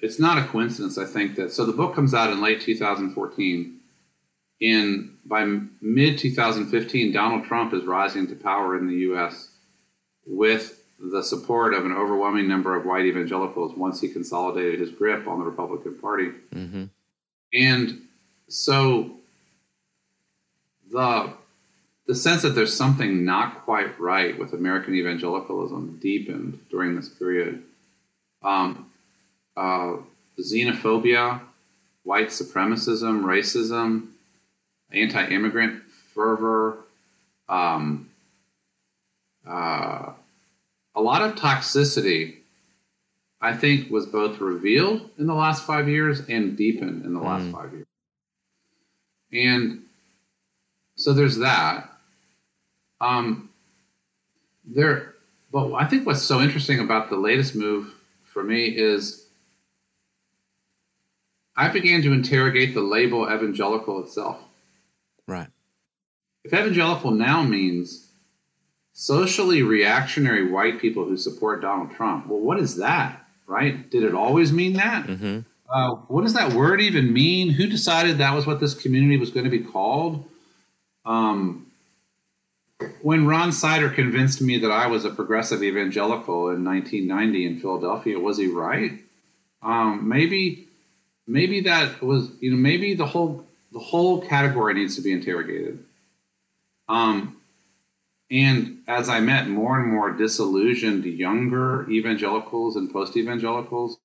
[0.00, 3.76] it's not a coincidence, I think, that so the book comes out in late 2014.
[4.60, 9.48] In by mid 2015, Donald Trump is rising to power in the U.S.
[10.26, 15.26] with the support of an overwhelming number of white evangelicals once he consolidated his grip
[15.26, 16.30] on the Republican Party.
[16.54, 16.84] Mm-hmm.
[17.54, 18.02] And
[18.48, 19.12] so
[20.90, 21.32] the
[22.06, 27.62] the sense that there's something not quite right with American evangelicalism deepened during this period.
[28.42, 28.90] Um,
[29.56, 29.96] uh,
[30.40, 31.40] xenophobia,
[32.02, 34.08] white supremacism, racism,
[34.90, 36.78] anti-immigrant fervor,
[37.48, 38.10] um,
[39.46, 40.12] uh,
[40.94, 42.36] a lot of toxicity.
[43.42, 47.44] I think was both revealed in the last five years and deepened in the last
[47.44, 47.52] Mm.
[47.52, 47.86] five years.
[49.32, 49.84] And
[50.96, 51.90] so there's that.
[53.00, 53.48] Um,
[54.64, 55.14] there,
[55.50, 59.26] but I think what's so interesting about the latest move for me is
[61.56, 64.38] I began to interrogate the label evangelical itself.
[65.26, 65.48] Right.
[66.44, 68.09] If evangelical now means
[68.92, 73.90] socially reactionary white people who support Donald Trump, well, what is that, right?
[73.90, 75.06] Did it always mean that?
[75.06, 75.40] Mm-hmm.
[75.72, 77.50] Uh, what does that word even mean?
[77.50, 80.24] Who decided that was what this community was going to be called?
[81.04, 81.70] Um,
[83.02, 88.18] when Ron Sider convinced me that I was a progressive evangelical in 1990 in Philadelphia,
[88.18, 88.92] was he right?
[89.62, 90.68] Um, maybe,
[91.26, 95.84] maybe that was you know maybe the whole the whole category needs to be interrogated.
[96.88, 97.39] Um,
[98.30, 103.98] and as I met more and more disillusioned younger evangelicals and post evangelicals,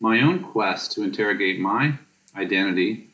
[0.00, 1.94] my own quest to interrogate my
[2.36, 3.08] identity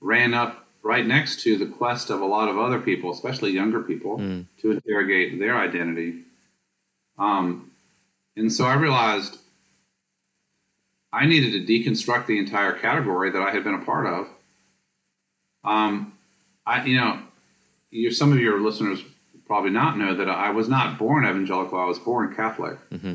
[0.00, 3.82] ran up right next to the quest of a lot of other people, especially younger
[3.82, 4.46] people, Mm.
[4.58, 6.22] to interrogate their identity.
[7.18, 7.70] Um,
[8.36, 9.38] and so I realized
[11.12, 14.28] I needed to deconstruct the entire category that I had been a part of.
[15.64, 16.12] Um,
[16.66, 17.20] I, you know,
[18.10, 19.02] some of your listeners
[19.46, 21.78] probably not know that I was not born evangelical.
[21.78, 22.78] I was born Catholic.
[22.90, 23.06] Mm-hmm.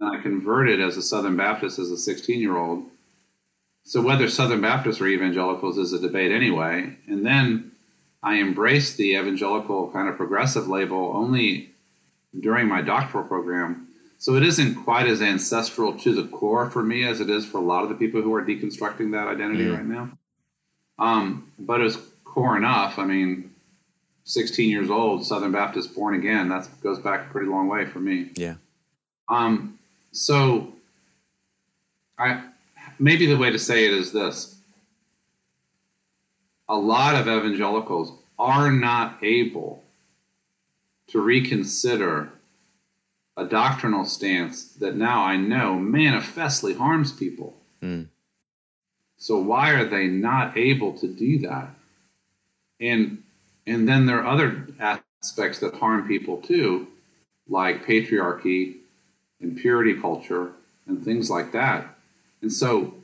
[0.00, 2.84] And I converted as a Southern Baptist as a 16 year old.
[3.84, 6.96] So whether Southern Baptists or evangelicals is a debate anyway.
[7.08, 7.72] And then
[8.22, 11.70] I embraced the evangelical kind of progressive label only
[12.38, 13.88] during my doctoral program.
[14.18, 17.58] So it isn't quite as ancestral to the core for me as it is for
[17.58, 19.76] a lot of the people who are deconstructing that identity Mm.
[19.76, 20.10] right now.
[20.98, 22.98] Um, but it was core enough.
[22.98, 23.49] I mean,
[24.30, 26.48] 16 years old, Southern Baptist, born again.
[26.48, 28.30] That goes back a pretty long way for me.
[28.36, 28.54] Yeah.
[29.28, 29.78] Um,
[30.12, 30.72] so,
[32.16, 32.44] I
[32.98, 34.56] maybe the way to say it is this:
[36.68, 39.82] a lot of evangelicals are not able
[41.08, 42.30] to reconsider
[43.36, 47.56] a doctrinal stance that now I know manifestly harms people.
[47.82, 48.06] Mm.
[49.16, 51.70] So why are they not able to do that?
[52.80, 53.19] And
[53.66, 56.88] and then there are other aspects that harm people too,
[57.48, 58.76] like patriarchy
[59.40, 60.52] and purity culture
[60.86, 61.86] and things like that.
[62.42, 62.94] And so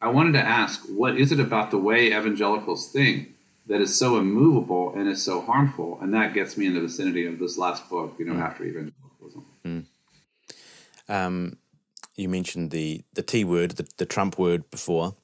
[0.00, 3.28] I wanted to ask, what is it about the way evangelicals think
[3.66, 5.98] that is so immovable and is so harmful?
[6.00, 8.42] And that gets me in the vicinity of this last book, you know, mm.
[8.42, 9.44] after evangelicalism.
[9.64, 9.84] Mm.
[11.08, 11.56] Um,
[12.16, 15.16] you mentioned the the T word, the, the Trump word before,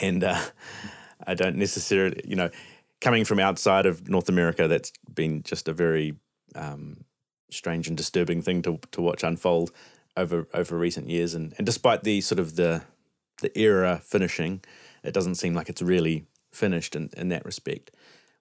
[0.00, 0.40] and uh,
[1.26, 2.50] I don't necessarily, you know,
[3.00, 6.16] coming from outside of North America, that's been just a very
[6.54, 7.04] um,
[7.50, 9.70] strange and disturbing thing to to watch unfold
[10.16, 11.34] over over recent years.
[11.34, 12.82] And and despite the sort of the
[13.40, 14.62] the era finishing,
[15.02, 17.90] it doesn't seem like it's really finished in, in that respect.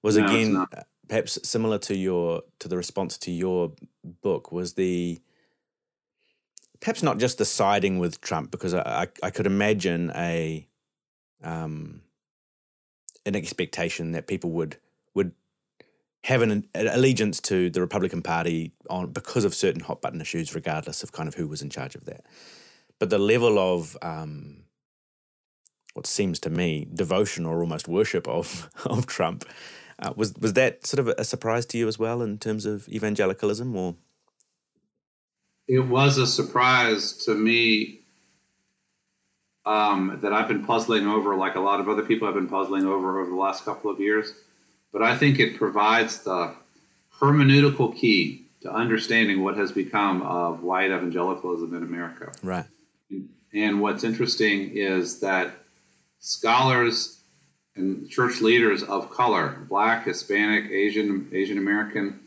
[0.02, 0.66] Was no, again
[1.08, 3.74] perhaps similar to your to the response to your
[4.22, 5.22] book was the
[6.80, 10.68] perhaps not just the siding with Trump because I I, I could imagine a
[11.44, 12.02] um
[13.28, 14.78] an expectation that people would
[15.14, 15.34] would
[16.24, 20.56] have an, an, allegiance to the Republican Party on because of certain hot button issues,
[20.56, 22.26] regardless of kind of who was in charge of that.
[23.00, 24.64] But the level of um,
[25.94, 29.46] what seems to me devotion or almost worship of of Trump
[30.00, 32.88] uh, was was that sort of a surprise to you as well in terms of
[32.88, 33.96] evangelicalism, or
[35.68, 38.02] it was a surprise to me
[39.68, 42.86] um, that I've been puzzling over, like a lot of other people have been puzzling
[42.86, 44.34] over over the last couple of years.
[44.94, 46.56] But I think it provides the
[47.20, 52.32] hermeneutical key to understanding what has become of white evangelicalism in America.
[52.42, 52.66] Right.
[53.54, 55.52] And what's interesting is that
[56.20, 57.20] scholars
[57.76, 62.22] and church leaders of color, black, Hispanic, Asian, Asian American,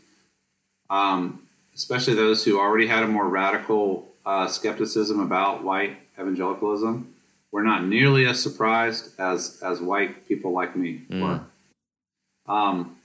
[0.90, 7.14] um, especially those who already had a more radical uh, skepticism about white evangelicalism,
[7.52, 11.22] were not nearly as surprised as as white people like me mm.
[11.22, 11.40] were.
[12.52, 12.96] Um,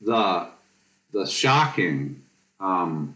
[0.00, 0.48] the
[1.12, 2.22] the shocking
[2.60, 3.14] um,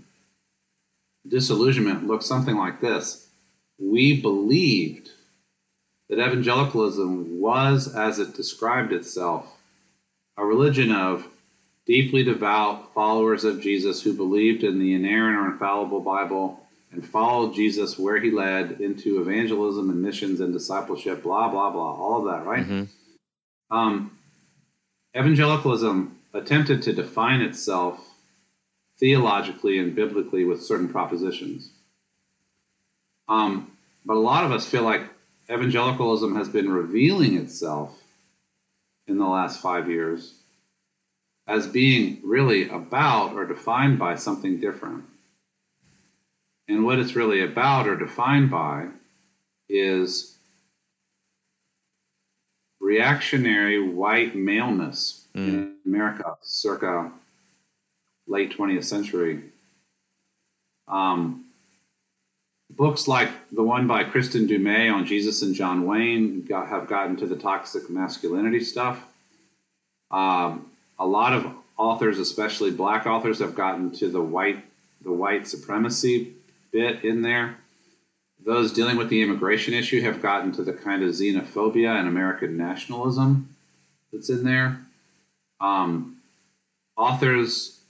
[1.26, 3.28] disillusionment looks something like this:
[3.78, 5.10] We believed
[6.08, 9.58] that evangelicalism was, as it described itself,
[10.36, 11.26] a religion of
[11.86, 17.54] deeply devout followers of Jesus who believed in the inerrant or infallible Bible and followed
[17.54, 22.32] Jesus where he led into evangelism and missions and discipleship, blah, blah, blah, all of
[22.32, 22.64] that, right?
[22.66, 23.76] Mm-hmm.
[23.76, 24.18] Um,
[25.16, 28.04] evangelicalism attempted to define itself
[28.98, 31.70] theologically and biblically with certain propositions.
[33.28, 33.72] Um,
[34.04, 35.02] but a lot of us feel like
[35.50, 38.02] evangelicalism has been revealing itself
[39.06, 40.34] in the last five years
[41.46, 45.04] as being really about or defined by something different.
[46.68, 48.88] And what it's really about or defined by
[49.68, 50.36] is
[52.80, 55.48] reactionary white maleness mm.
[55.48, 57.10] in America circa
[58.26, 59.42] late 20th century.
[60.86, 61.46] Um,
[62.70, 66.86] books like the one by Kristin Du Mez on Jesus and John Wayne got, have
[66.86, 69.02] gotten to the toxic masculinity stuff.
[70.10, 74.64] Um, a lot of authors, especially black authors, have gotten to the white
[75.02, 76.34] the white supremacy
[76.72, 77.56] bit in there.
[78.44, 82.56] Those dealing with the immigration issue have gotten to the kind of xenophobia and American
[82.56, 83.54] nationalism
[84.12, 84.80] that's in there.
[85.60, 86.18] Um,
[86.96, 87.80] authors,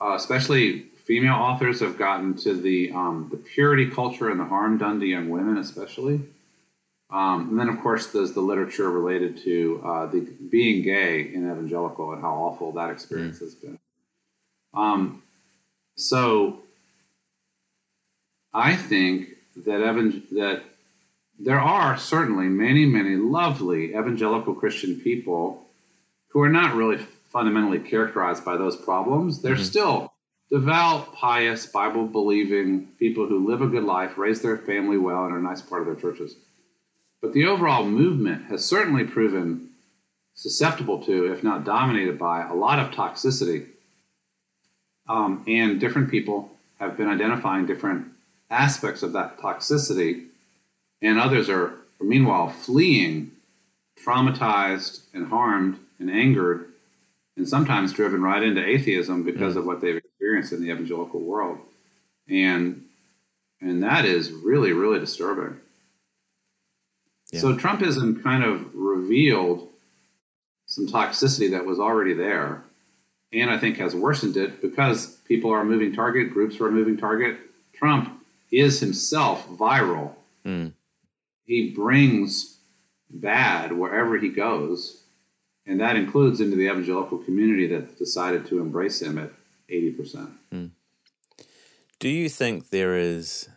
[0.00, 4.78] uh, especially female authors, have gotten to the um, the purity culture and the harm
[4.78, 6.20] done to young women, especially.
[7.10, 11.50] Um, and then, of course, there's the literature related to uh, the being gay in
[11.50, 13.40] evangelical and how awful that experience mm.
[13.40, 13.78] has been.
[14.74, 15.22] Um,
[15.96, 16.60] so
[18.52, 19.28] I think
[19.64, 20.62] that Evan that
[21.38, 25.66] there are certainly many, many lovely evangelical Christian people
[26.28, 26.98] who are not really
[27.30, 29.40] fundamentally characterized by those problems.
[29.40, 29.64] They're mm-hmm.
[29.64, 30.12] still
[30.50, 35.34] devout, pious, Bible believing people who live a good life, raise their family well, and
[35.34, 36.34] are a nice part of their churches.
[37.22, 39.70] But the overall movement has certainly proven
[40.34, 43.66] susceptible to, if not dominated by, a lot of toxicity.
[45.08, 48.08] Um, and different people have been identifying different
[48.50, 50.26] aspects of that toxicity,
[51.02, 53.30] and others are, meanwhile, fleeing,
[54.04, 56.66] traumatized and harmed and angered,
[57.36, 59.68] and sometimes driven right into atheism because of mm.
[59.68, 61.58] what they've experienced in the evangelical world.
[62.28, 62.84] And
[63.62, 65.58] and that is really, really disturbing.
[67.30, 67.40] Yeah.
[67.40, 69.68] So Trumpism kind of revealed
[70.66, 72.64] some toxicity that was already there.
[73.32, 77.38] and I think has worsened it because people are moving target, groups are moving target.
[77.72, 78.19] Trump
[78.50, 80.14] is himself viral.
[80.44, 80.72] Mm.
[81.44, 82.58] He brings
[83.10, 85.02] bad wherever he goes,
[85.66, 89.30] and that includes into the evangelical community that decided to embrace him at
[89.70, 90.32] 80%.
[90.52, 90.70] Mm.
[91.98, 93.48] Do you think there is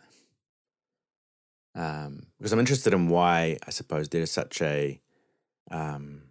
[1.74, 5.00] um, because I'm interested in why I suppose there is such a,
[5.70, 6.22] um,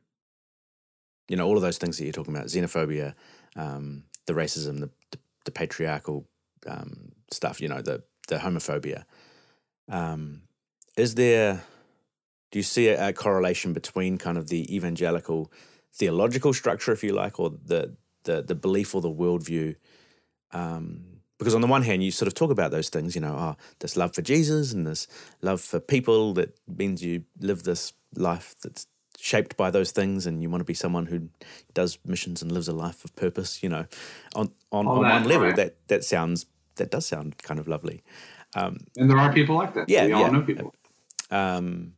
[1.27, 3.13] you know, all of those things that you're talking about, xenophobia,
[3.55, 6.27] um, the racism, the, the, the patriarchal
[6.67, 9.03] um, stuff, you know, the, the homophobia.
[9.89, 10.43] Um,
[10.95, 11.63] is there,
[12.51, 15.51] do you see a, a, correlation between kind of the evangelical
[15.91, 19.75] theological structure, if you like, or the, the, the belief or the worldview
[20.53, 23.35] um, because on the one hand you sort of talk about those things you know
[23.35, 25.07] oh this love for jesus and this
[25.41, 28.87] love for people that means you live this life that's
[29.19, 31.29] shaped by those things and you want to be someone who
[31.73, 33.85] does missions and lives a life of purpose you know
[34.35, 35.55] on on, on one level right.
[35.55, 36.45] that that sounds
[36.75, 38.03] that does sound kind of lovely
[38.55, 40.29] um, and there are people like that yeah we all yeah.
[40.29, 40.73] know people
[41.31, 41.93] um,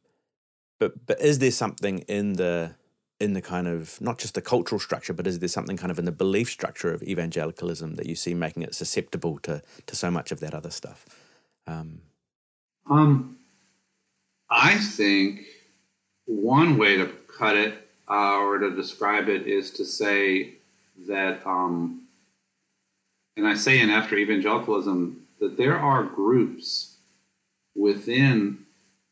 [0.79, 2.75] but but is there something in the
[3.19, 5.97] in the kind of not just the cultural structure, but is there something kind of
[5.97, 10.11] in the belief structure of evangelicalism that you see making it susceptible to to so
[10.11, 11.05] much of that other stuff?
[11.67, 12.01] Um,
[12.89, 13.37] um
[14.49, 15.41] I think
[16.25, 17.07] one way to
[17.37, 20.55] cut it uh, or to describe it is to say
[21.07, 22.04] that, um,
[23.37, 26.95] and I say in after evangelicalism that there are groups
[27.75, 28.59] within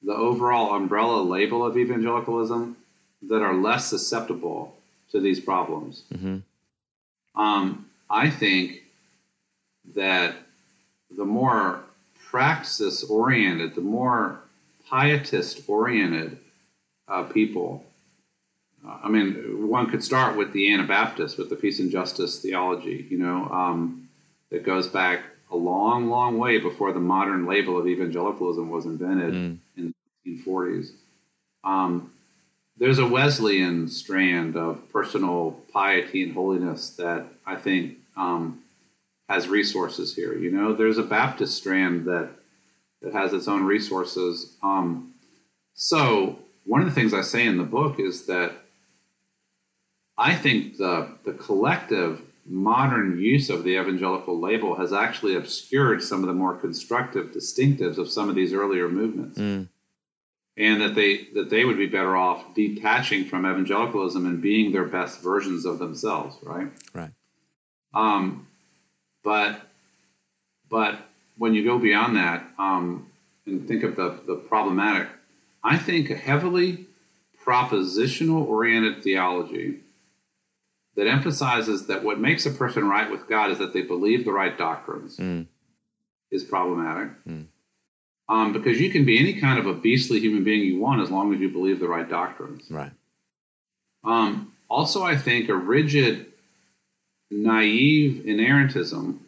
[0.01, 2.77] the overall umbrella label of evangelicalism
[3.23, 4.75] that are less susceptible
[5.11, 6.03] to these problems.
[6.13, 7.41] Mm-hmm.
[7.41, 8.83] Um, I think
[9.95, 10.35] that
[11.15, 11.83] the more
[12.29, 14.39] praxis oriented, the more
[14.89, 16.37] pietist oriented
[17.07, 17.85] uh, people.
[18.85, 23.07] Uh, I mean, one could start with the Anabaptists, with the peace and justice theology,
[23.09, 24.02] you know, um,
[24.53, 29.33] that goes back a long, long way before the modern label of evangelicalism was invented
[29.33, 29.57] mm.
[29.75, 29.93] in
[30.23, 30.91] the 1940s.
[31.63, 32.13] Um,
[32.77, 38.61] there's a Wesleyan strand of personal piety and holiness that I think um,
[39.27, 40.37] has resources here.
[40.37, 42.29] You know, there's a Baptist strand that
[43.01, 44.55] that has its own resources.
[44.61, 45.15] Um,
[45.73, 48.53] so one of the things I say in the book is that
[50.15, 56.21] I think the the collective modern use of the evangelical label has actually obscured some
[56.21, 59.37] of the more constructive distinctives of some of these earlier movements.
[59.37, 59.69] Mm.
[60.55, 64.83] And that they that they would be better off detaching from evangelicalism and being their
[64.85, 66.67] best versions of themselves right?
[66.93, 67.11] Right.
[67.93, 68.47] Um
[69.23, 69.61] but
[70.69, 70.99] but
[71.37, 73.07] when you go beyond that um
[73.47, 75.07] and think of the the problematic
[75.63, 76.85] i think a heavily
[77.43, 79.79] propositional oriented theology
[80.95, 84.31] that emphasizes that what makes a person right with god is that they believe the
[84.31, 85.45] right doctrines mm.
[86.31, 87.45] is problematic mm
[88.29, 91.11] um, because you can be any kind of a beastly human being you want as
[91.11, 92.69] long as you believe the right doctrines.
[92.69, 92.91] Right.
[94.03, 96.27] Um, also, I think a rigid,
[97.29, 99.19] naive inerrantism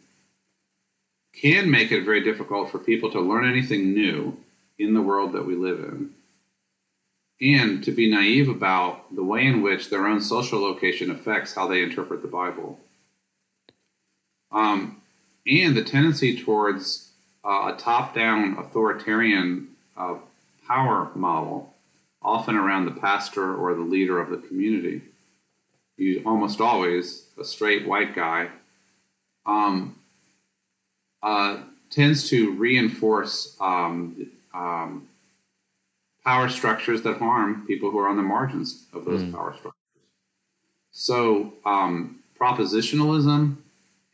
[1.34, 4.36] can make it very difficult for people to learn anything new
[4.78, 6.10] in the world that we live in
[7.40, 11.66] and to be naive about the way in which their own social location affects how
[11.66, 12.78] they interpret the Bible.
[14.50, 15.02] Um,
[15.46, 17.10] and the tendency towards
[17.44, 20.16] uh, a top down authoritarian uh,
[20.66, 21.72] power model,
[22.22, 25.02] often around the pastor or the leader of the community.
[25.96, 28.48] You almost always a straight white guy.
[29.44, 29.96] Um,
[31.22, 31.58] uh,
[31.90, 35.08] tends to reinforce um, um,
[36.26, 39.32] power structures that harm people who are on the margins of those mm.
[39.32, 39.72] power structures.
[40.90, 43.56] So, um, propositionalism,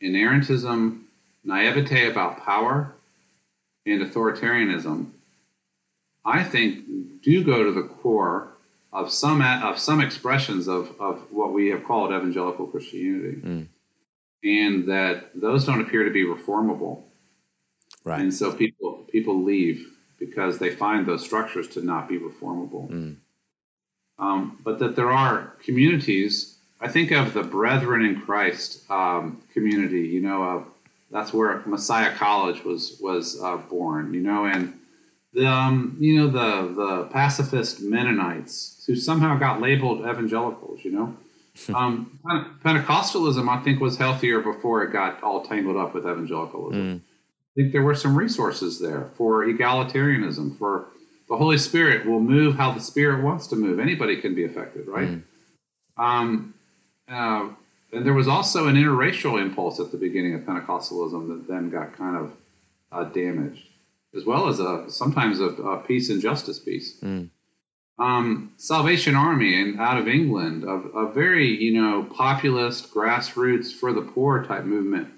[0.01, 1.01] inerrantism,
[1.43, 2.93] naivete about power,
[3.85, 5.09] and authoritarianism,
[6.23, 8.49] I think, do go to the core
[8.93, 13.67] of some of some expressions of, of what we have called evangelical Christianity, mm.
[14.43, 17.01] and that those don't appear to be reformable.
[18.03, 18.21] Right.
[18.21, 19.92] And so people people leave
[20.25, 22.89] because they find those structures to not be reformable.
[22.89, 23.15] Mm.
[24.19, 26.57] Um, but that there are communities.
[26.79, 30.07] I think of the Brethren in Christ um, community.
[30.07, 30.67] You know, of
[31.11, 34.13] that's where Messiah College was was uh, born.
[34.13, 34.79] You know, and
[35.33, 40.79] the um, you know the the pacifist Mennonites who somehow got labeled evangelicals.
[40.83, 41.17] You know,
[41.75, 42.19] um,
[42.63, 46.99] Pentecostalism I think was healthier before it got all tangled up with evangelicalism.
[46.99, 47.01] Mm.
[47.53, 50.87] I think there were some resources there for egalitarianism, for
[51.29, 53.79] the Holy Spirit will move how the Spirit wants to move.
[53.79, 55.09] Anybody can be affected, right?
[55.09, 55.23] Mm.
[55.97, 56.53] Um,
[57.07, 57.49] uh,
[57.91, 61.95] and there was also an interracial impulse at the beginning of Pentecostalism that then got
[61.95, 62.33] kind of
[62.91, 63.67] uh, damaged,
[64.15, 66.99] as well as a sometimes a, a peace and justice piece.
[67.01, 67.29] Mm.
[67.99, 73.93] Um, Salvation Army and out of England, a, a very you know populist, grassroots for
[73.93, 75.09] the poor type movement.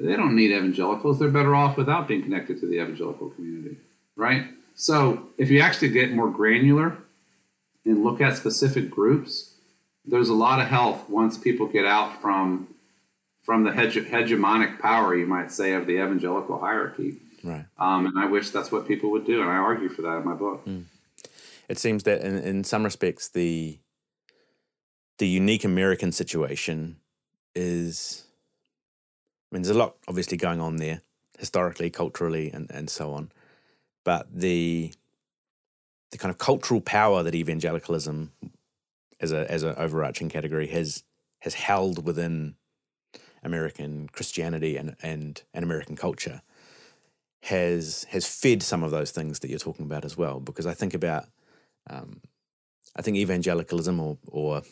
[0.00, 3.76] They don't need evangelicals; they're better off without being connected to the evangelical community,
[4.16, 4.46] right?
[4.74, 6.96] So if you actually get more granular
[7.84, 9.54] and look at specific groups,
[10.04, 12.68] there's a lot of health once people get out from
[13.42, 17.16] from the hege- hegemonic power, you might say, of the evangelical hierarchy.
[17.42, 17.64] Right.
[17.78, 20.24] Um, and I wish that's what people would do, and I argue for that in
[20.24, 20.64] my book.
[20.66, 20.84] Mm.
[21.68, 23.78] It seems that in, in some respects, the
[25.18, 26.98] the unique American situation
[27.54, 28.24] is.
[29.50, 31.02] I mean, there's a lot obviously going on there,
[31.38, 33.30] historically, culturally, and, and so on
[34.08, 34.90] but the
[36.10, 38.32] the kind of cultural power that evangelicalism
[39.20, 41.04] as a as an overarching category has
[41.40, 42.54] has held within
[43.42, 46.40] American Christianity and and, and American culture
[47.42, 50.40] has has fed some of those things that you're talking about as well.
[50.40, 51.26] Because I think about
[51.90, 52.22] um,
[52.96, 54.62] I think evangelicalism or or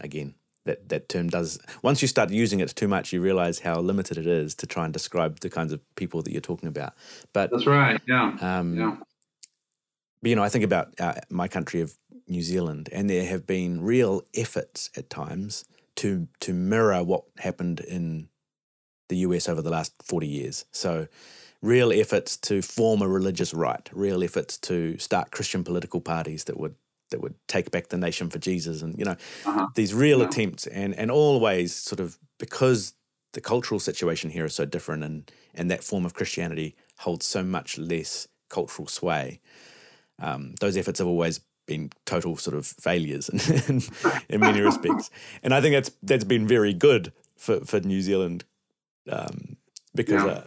[0.00, 0.36] again
[0.68, 4.16] that that term does once you start using it too much you realize how limited
[4.16, 6.92] it is to try and describe the kinds of people that you're talking about.
[7.32, 8.96] But that's right yeah um, yeah.
[10.22, 11.96] but, you know i think about uh, my country of
[12.28, 15.64] new zealand and there have been real efforts at times
[15.96, 18.28] to to mirror what happened in
[19.08, 20.64] the us over the last 40 years.
[20.70, 21.08] So
[21.62, 26.58] real efforts to form a religious right real efforts to start christian political parties that
[26.58, 26.76] would
[27.10, 29.68] that would take back the nation for Jesus, and you know uh-huh.
[29.74, 32.94] these real attempts, and and always sort of because
[33.32, 37.42] the cultural situation here is so different, and and that form of Christianity holds so
[37.42, 39.40] much less cultural sway.
[40.20, 43.38] Um, those efforts have always been total sort of failures in,
[43.68, 43.82] in,
[44.28, 45.10] in many respects,
[45.42, 48.44] and I think that's that's been very good for for New Zealand
[49.10, 49.56] um,
[49.94, 50.24] because.
[50.24, 50.30] Yeah.
[50.30, 50.46] Uh,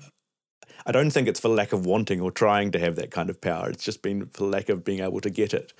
[0.92, 3.40] I don't think it's for lack of wanting or trying to have that kind of
[3.40, 3.70] power.
[3.70, 5.72] It's just been for lack of being able to get it.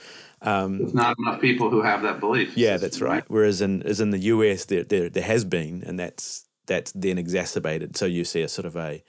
[0.42, 2.56] Um, There's not enough people who have that belief.
[2.56, 3.26] Yeah, that's right.
[3.28, 7.18] Whereas in as in the US, there, there there has been, and that's that's then
[7.18, 7.98] exacerbated.
[7.98, 9.04] So you see a sort of a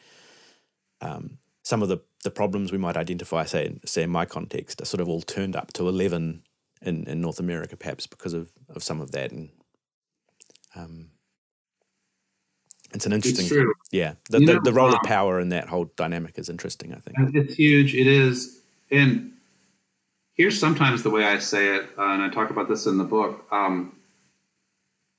[1.01, 4.87] um, some of the the problems we might identify, say say in my context, are
[4.87, 6.43] sort of all turned up to eleven
[6.81, 9.51] in, in North America, perhaps because of, of some of that, and
[10.75, 11.11] um,
[12.93, 14.15] it's an interesting, it's yeah.
[14.31, 16.95] The, the, know, the, role of power in that whole dynamic is interesting.
[16.95, 17.95] I think it's huge.
[17.95, 19.33] It is, and
[20.35, 23.05] here's sometimes the way I say it, uh, and I talk about this in the
[23.05, 23.47] book.
[23.51, 23.97] Um,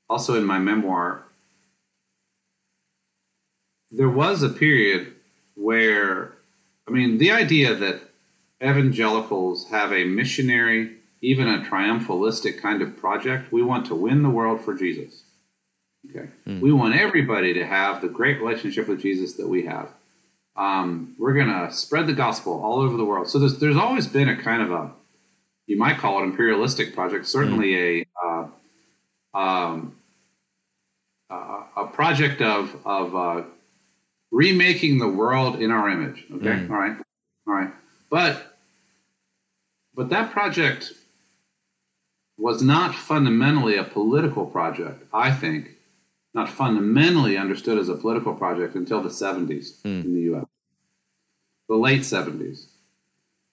[0.09, 1.26] also in my memoir,
[3.91, 5.13] there was a period
[5.55, 6.34] where,
[6.88, 8.01] I mean, the idea that
[8.61, 13.51] evangelicals have a missionary, even a triumphalistic kind of project.
[13.51, 15.22] We want to win the world for Jesus
[16.10, 16.28] Okay.
[16.47, 16.62] Mm.
[16.62, 19.89] We want everybody to have the great relationship with Jesus that we have.
[20.56, 23.30] Um, we're going to spread the gospel all over the world.
[23.30, 24.91] So there's, there's always been a kind of a,
[25.66, 28.06] you might call it imperialistic project, certainly mm.
[28.24, 29.95] a, uh, um,
[31.30, 33.43] uh, a project of, of uh,
[34.32, 36.26] remaking the world in our image.
[36.36, 36.45] Okay.
[36.45, 36.70] Mm.
[36.70, 36.97] All right.
[37.47, 37.72] All right.
[38.10, 38.58] But,
[39.95, 40.91] but that project
[42.38, 45.72] was not fundamentally a political project, I think
[46.34, 50.04] not fundamentally understood as a political project until the 70s mm.
[50.04, 50.46] in the US,
[51.70, 52.66] the late 70s.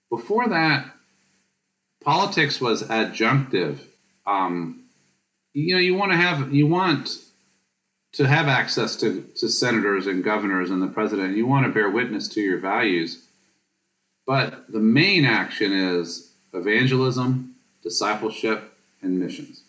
[0.08, 0.90] Before that,
[2.02, 3.78] politics was adjunctive.
[4.26, 4.84] Um,
[5.52, 7.18] you know, you want to have you want
[8.12, 11.36] to have access to, to senators and governors and the president.
[11.36, 13.24] You want to bear witness to your values,
[14.26, 18.72] but the main action is evangelism, discipleship,
[19.02, 19.62] and missions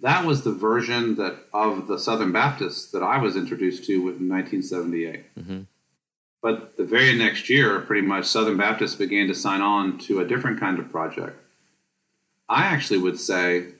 [0.00, 4.28] that was the version that of the Southern Baptists that I was introduced to in
[4.28, 5.34] 1978.
[5.36, 5.60] Mm-hmm.
[6.40, 10.24] But the very next year, pretty much, Southern Baptists began to sign on to a
[10.24, 11.36] different kind of project.
[12.48, 13.72] I actually would say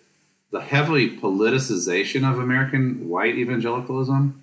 [0.51, 4.43] the heavily politicization of American white evangelicalism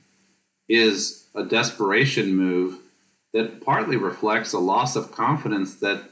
[0.70, 2.80] is a desperation move
[3.34, 6.10] that partly reflects a loss of confidence that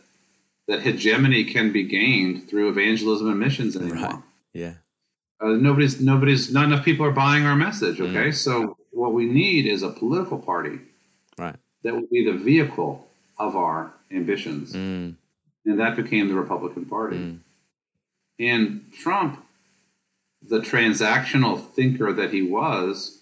[0.67, 3.97] that hegemony can be gained through evangelism and missions anymore.
[3.97, 4.19] Right.
[4.53, 4.73] Yeah.
[5.39, 7.99] Uh, nobody's nobody's not enough people are buying our message.
[7.99, 8.35] Okay, mm.
[8.35, 10.79] so what we need is a political party,
[11.37, 11.55] right?
[11.83, 13.07] That will be the vehicle
[13.37, 15.15] of our ambitions, mm.
[15.65, 17.17] and that became the Republican Party.
[17.17, 17.39] Mm.
[18.39, 19.43] And Trump,
[20.41, 23.21] the transactional thinker that he was,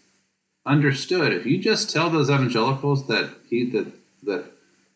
[0.65, 3.91] understood if you just tell those evangelicals that he that
[4.23, 4.45] that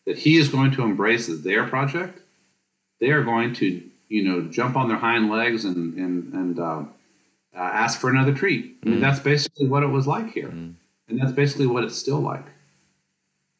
[0.06, 2.20] that he is going to embrace their project,
[3.00, 6.84] they are going to you know jump on their hind legs and and and uh,
[7.56, 8.76] uh, ask for another treat.
[8.84, 9.00] I mean, mm.
[9.00, 10.48] that's basically what it was like here.
[10.48, 10.74] Mm.
[11.08, 12.44] And that's basically what it's still like.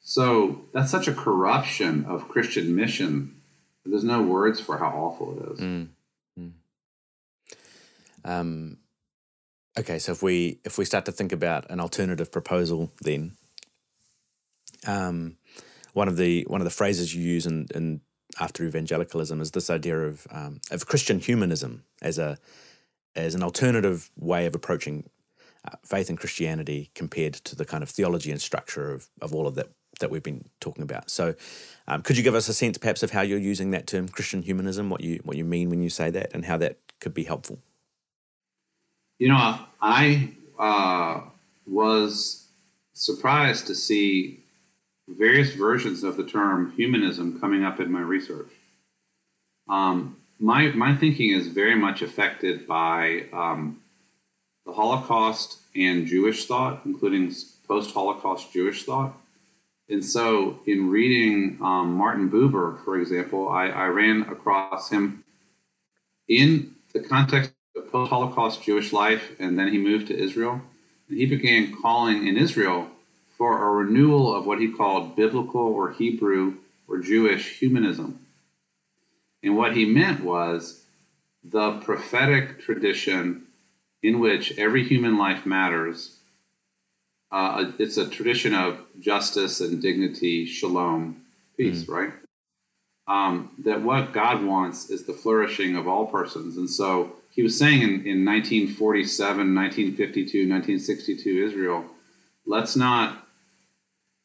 [0.01, 3.41] So that's such a corruption of Christian mission.
[3.85, 5.61] There's no words for how awful it is.
[5.61, 5.89] Mm.
[6.39, 6.53] mm.
[8.25, 8.79] Um,
[9.79, 13.33] okay, so if we if we start to think about an alternative proposal, then
[14.87, 15.37] um,
[15.93, 18.01] one of the one of the phrases you use in, in
[18.41, 22.37] after evangelicalism is this idea of um, of Christian humanism as a
[23.17, 25.09] as an alternative way of approaching
[25.65, 29.47] uh, faith and Christianity compared to the kind of theology and structure of, of all
[29.47, 31.11] of that that we've been talking about.
[31.11, 31.35] So,
[31.89, 34.43] um, could you give us a sense, perhaps, of how you're using that term Christian
[34.43, 37.25] humanism, what you what you mean when you say that, and how that could be
[37.25, 37.59] helpful?
[39.19, 41.23] You know, I uh,
[41.67, 42.49] was
[42.93, 44.45] surprised to see
[45.09, 48.51] various versions of the term humanism coming up in my research.
[49.69, 53.81] Um, my my thinking is very much affected by um,
[54.67, 57.33] the Holocaust and Jewish thought, including
[57.69, 59.17] post-Holocaust Jewish thought.
[59.89, 65.25] And so, in reading um, Martin Buber, for example, I, I ran across him
[66.29, 70.61] in the context of post-Holocaust Jewish life, and then he moved to Israel.
[71.09, 72.89] And he began calling in Israel
[73.39, 76.55] for a renewal of what he called biblical or Hebrew
[76.89, 78.26] or Jewish humanism.
[79.47, 80.85] And what he meant was
[81.45, 83.47] the prophetic tradition
[84.03, 86.19] in which every human life matters.
[87.31, 91.23] Uh, it's a tradition of justice and dignity, shalom,
[91.57, 92.13] peace, mm right?
[93.07, 96.57] Um, that what God wants is the flourishing of all persons.
[96.57, 101.85] And so he was saying in, in 1947, 1952, 1962 Israel,
[102.47, 103.25] let's not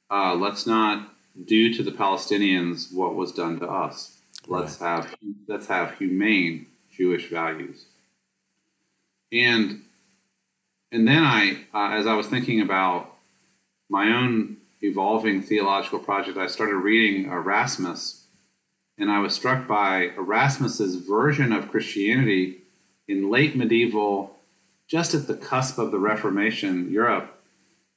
[0.09, 1.13] uh, let's not
[1.45, 4.20] do to the Palestinians what was done to us.
[4.47, 5.13] Let's have
[5.47, 7.85] let's have humane Jewish values.
[9.31, 9.83] And
[10.91, 13.13] and then I, uh, as I was thinking about
[13.89, 18.25] my own evolving theological project, I started reading Erasmus,
[18.97, 22.63] and I was struck by Erasmus's version of Christianity
[23.07, 24.35] in late medieval,
[24.87, 27.41] just at the cusp of the Reformation Europe,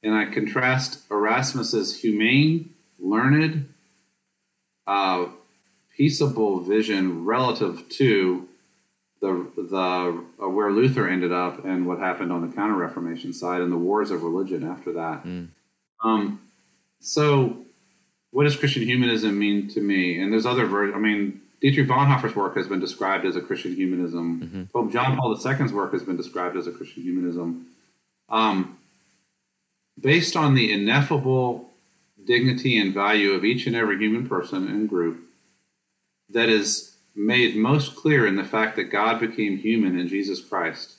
[0.03, 3.73] and I contrast Erasmus's humane, learned,
[4.87, 5.27] uh,
[5.97, 8.49] peaceable vision relative to
[9.21, 13.61] the the uh, where Luther ended up and what happened on the Counter Reformation side
[13.61, 15.25] and the wars of religion after that.
[15.25, 15.49] Mm.
[16.03, 16.41] Um,
[17.01, 17.57] so,
[18.31, 20.21] what does Christian humanism mean to me?
[20.21, 20.97] And there's other versions.
[20.97, 24.43] I mean, Dietrich Bonhoeffer's work has been described as a Christian humanism.
[24.43, 24.63] Mm-hmm.
[24.65, 27.67] Pope John Paul II's work has been described as a Christian humanism.
[28.29, 28.79] Um,
[30.01, 31.71] based on the ineffable
[32.27, 35.21] dignity and value of each and every human person and group
[36.31, 40.95] that is made most clear in the fact that God became human in Jesus Christ,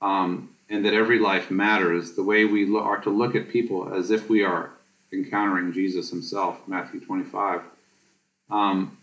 [0.00, 3.94] um, and that every life matters, the way we lo- are to look at people
[3.94, 4.70] as if we are
[5.12, 7.60] encountering Jesus himself, Matthew 25.
[8.50, 8.98] Um,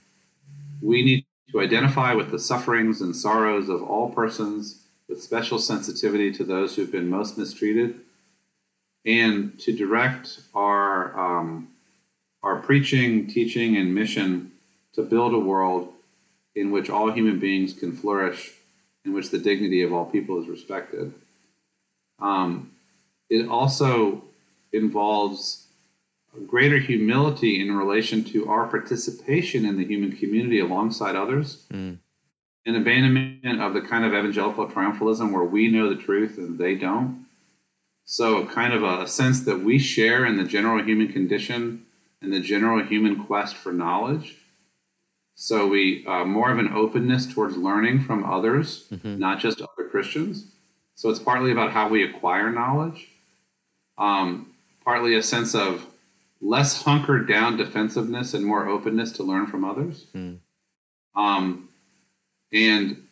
[0.81, 6.31] we need to identify with the sufferings and sorrows of all persons with special sensitivity
[6.31, 7.99] to those who've been most mistreated
[9.05, 11.67] and to direct our um,
[12.43, 14.50] our preaching, teaching, and mission
[14.93, 15.93] to build a world
[16.55, 18.51] in which all human beings can flourish,
[19.05, 21.13] in which the dignity of all people is respected.
[22.19, 22.71] Um,
[23.29, 24.23] it also
[24.73, 25.67] involves
[26.47, 31.65] greater humility in relation to our participation in the human community alongside others.
[31.71, 31.97] Mm.
[32.65, 36.75] An abandonment of the kind of evangelical triumphalism where we know the truth and they
[36.75, 37.25] don't.
[38.05, 41.85] So, a kind of a sense that we share in the general human condition
[42.21, 44.35] and the general human quest for knowledge.
[45.35, 49.17] So, we uh, more of an openness towards learning from others, mm-hmm.
[49.17, 50.45] not just other Christians.
[50.95, 53.07] So, it's partly about how we acquire knowledge,
[53.97, 54.53] um,
[54.83, 55.85] partly a sense of
[56.41, 60.05] less hunkered down defensiveness and more openness to learn from others.
[60.15, 60.39] Mm.
[61.15, 61.69] Um,
[62.51, 63.03] and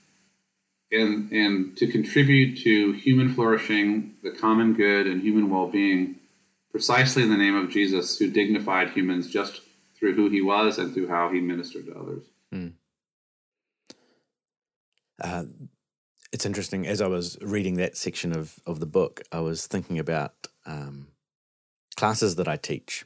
[0.91, 6.15] and and to contribute to human flourishing, the common good, and human well-being,
[6.71, 9.61] precisely in the name of Jesus, who dignified humans just
[9.99, 12.23] through who he was and through how he ministered to others.
[12.53, 12.73] Mm.
[15.21, 15.43] Uh,
[16.31, 16.87] it's interesting.
[16.87, 20.33] As I was reading that section of of the book, I was thinking about
[20.65, 21.07] um,
[21.97, 23.05] classes that I teach,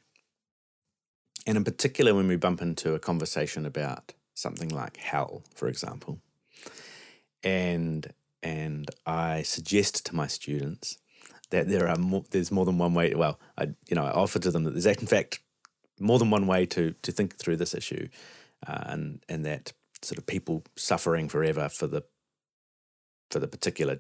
[1.47, 6.19] and in particular, when we bump into a conversation about something like hell, for example
[7.43, 10.97] and and I suggest to my students
[11.49, 13.13] that there are more, there's more than one way.
[13.13, 15.39] Well, I you know I offer to them that there's in fact
[15.99, 18.07] more than one way to to think through this issue,
[18.67, 22.03] uh, and and that sort of people suffering forever for the
[23.31, 23.99] for the particular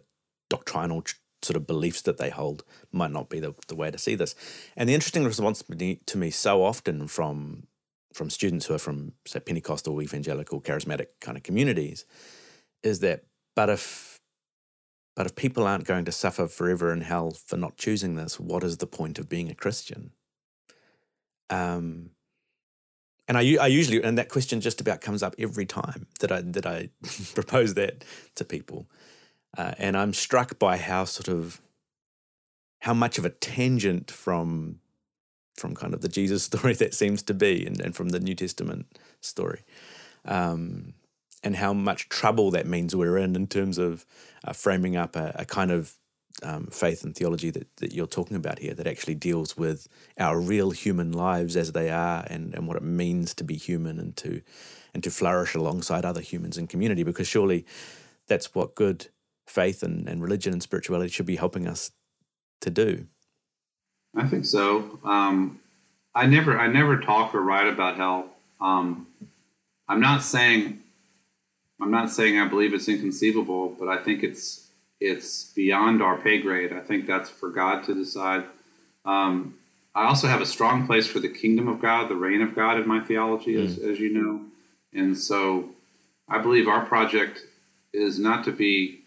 [0.49, 1.03] doctrinal
[1.41, 4.35] sort of beliefs that they hold might not be the, the way to see this.
[4.77, 7.67] And the interesting response to me so often from
[8.13, 12.05] from students who are from say Pentecostal, evangelical, charismatic kind of communities
[12.83, 13.23] is that
[13.55, 14.19] but if
[15.15, 18.63] but if people aren't going to suffer forever in hell for not choosing this, what
[18.63, 20.11] is the point of being a Christian?
[21.49, 22.11] Um,
[23.27, 26.41] and I, I usually and that question just about comes up every time that I
[26.41, 26.89] that I
[27.33, 28.03] propose that
[28.35, 28.87] to people,
[29.57, 31.61] uh, and I'm struck by how sort of
[32.81, 34.79] how much of a tangent from
[35.55, 38.35] from kind of the Jesus story that seems to be, and, and from the New
[38.35, 38.87] Testament
[39.21, 39.63] story,
[40.25, 40.93] um,
[41.43, 44.05] and how much trouble that means we're in in terms of
[44.43, 45.95] uh, framing up a, a kind of
[46.41, 50.39] um, faith and theology that, that you're talking about here that actually deals with our
[50.39, 54.17] real human lives as they are and, and what it means to be human and
[54.17, 54.41] to
[54.93, 57.65] and to flourish alongside other humans in community because surely
[58.27, 59.07] that's what good
[59.47, 61.91] faith and, and religion and spirituality should be helping us
[62.61, 63.07] to do.
[64.15, 64.99] I think so.
[65.03, 65.59] Um,
[66.15, 68.29] I never I never talk or write about hell.
[68.61, 69.07] Um,
[69.87, 70.79] I'm not saying
[71.81, 74.69] I'm not saying I believe it's inconceivable, but I think it's
[75.03, 76.71] it's beyond our pay grade.
[76.71, 78.45] I think that's for God to decide.
[79.03, 79.55] Um,
[79.93, 82.79] I also have a strong place for the kingdom of God, the reign of God
[82.79, 83.65] in my theology, mm.
[83.65, 84.41] as, as you know.
[84.93, 85.69] And so
[86.29, 87.41] I believe our project
[87.91, 89.01] is not to be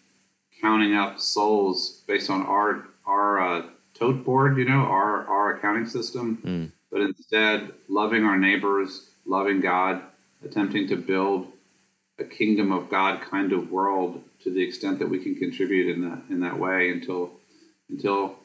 [0.60, 3.62] counting up souls based on our our uh,
[3.94, 6.70] tote board, you know, our our accounting system, mm.
[6.92, 10.02] but instead loving our neighbors, loving God,
[10.44, 11.50] attempting to build
[12.18, 16.08] a kingdom of God kind of world to the extent that we can contribute in
[16.08, 17.32] that in that way until
[17.90, 18.36] until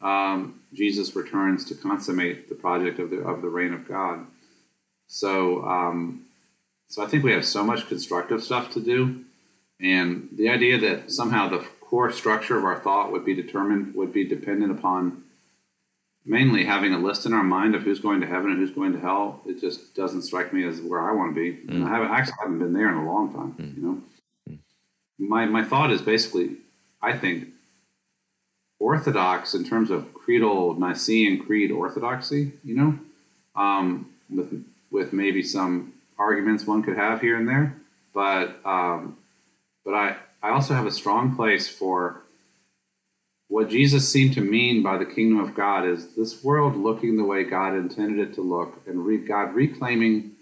[0.00, 4.26] um, Jesus returns to consummate the project of the of the reign of God.
[5.06, 6.26] So um,
[6.88, 9.24] so I think we have so much constructive stuff to do,
[9.80, 14.12] and the idea that somehow the core structure of our thought would be determined would
[14.12, 15.22] be dependent upon
[16.24, 18.92] mainly having a list in our mind of who's going to heaven and who's going
[18.92, 21.58] to hell, it just doesn't strike me as where I want to be.
[21.66, 21.76] Mm.
[21.76, 23.54] And I haven't actually haven't been there in a long time.
[23.58, 23.76] Mm.
[23.76, 24.02] You know,
[24.50, 24.58] mm.
[25.18, 26.56] my my thought is basically,
[27.00, 27.48] I think,
[28.78, 32.52] orthodox in terms of creedal Nicene creed orthodoxy.
[32.64, 32.98] You know,
[33.60, 37.76] um, with with maybe some arguments one could have here and there,
[38.14, 39.16] but um,
[39.84, 42.21] but I I also have a strong place for
[43.52, 47.24] what Jesus seemed to mean by the kingdom of God is this world looking the
[47.24, 50.32] way God intended it to look, and re- God reclaiming,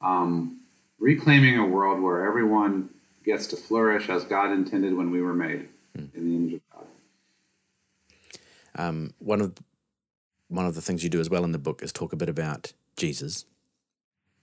[0.00, 0.60] um,
[1.00, 2.88] reclaiming a world where everyone
[3.24, 6.14] gets to flourish as God intended when we were made mm.
[6.14, 6.86] in the image of God.
[8.76, 9.52] Um, one of
[10.46, 12.28] one of the things you do as well in the book is talk a bit
[12.28, 13.44] about Jesus.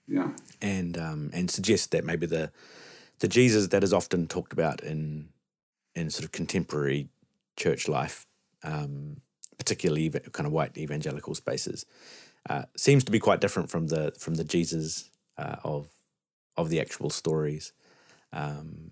[0.09, 2.51] Yeah, and um, and suggest that maybe the
[3.19, 5.29] the Jesus that is often talked about in
[5.95, 7.07] in sort of contemporary
[7.57, 8.25] church life,
[8.63, 9.17] um,
[9.57, 11.85] particularly kind of white evangelical spaces,
[12.49, 15.89] uh, seems to be quite different from the from the Jesus uh, of
[16.57, 17.73] of the actual stories.
[18.33, 18.91] Um,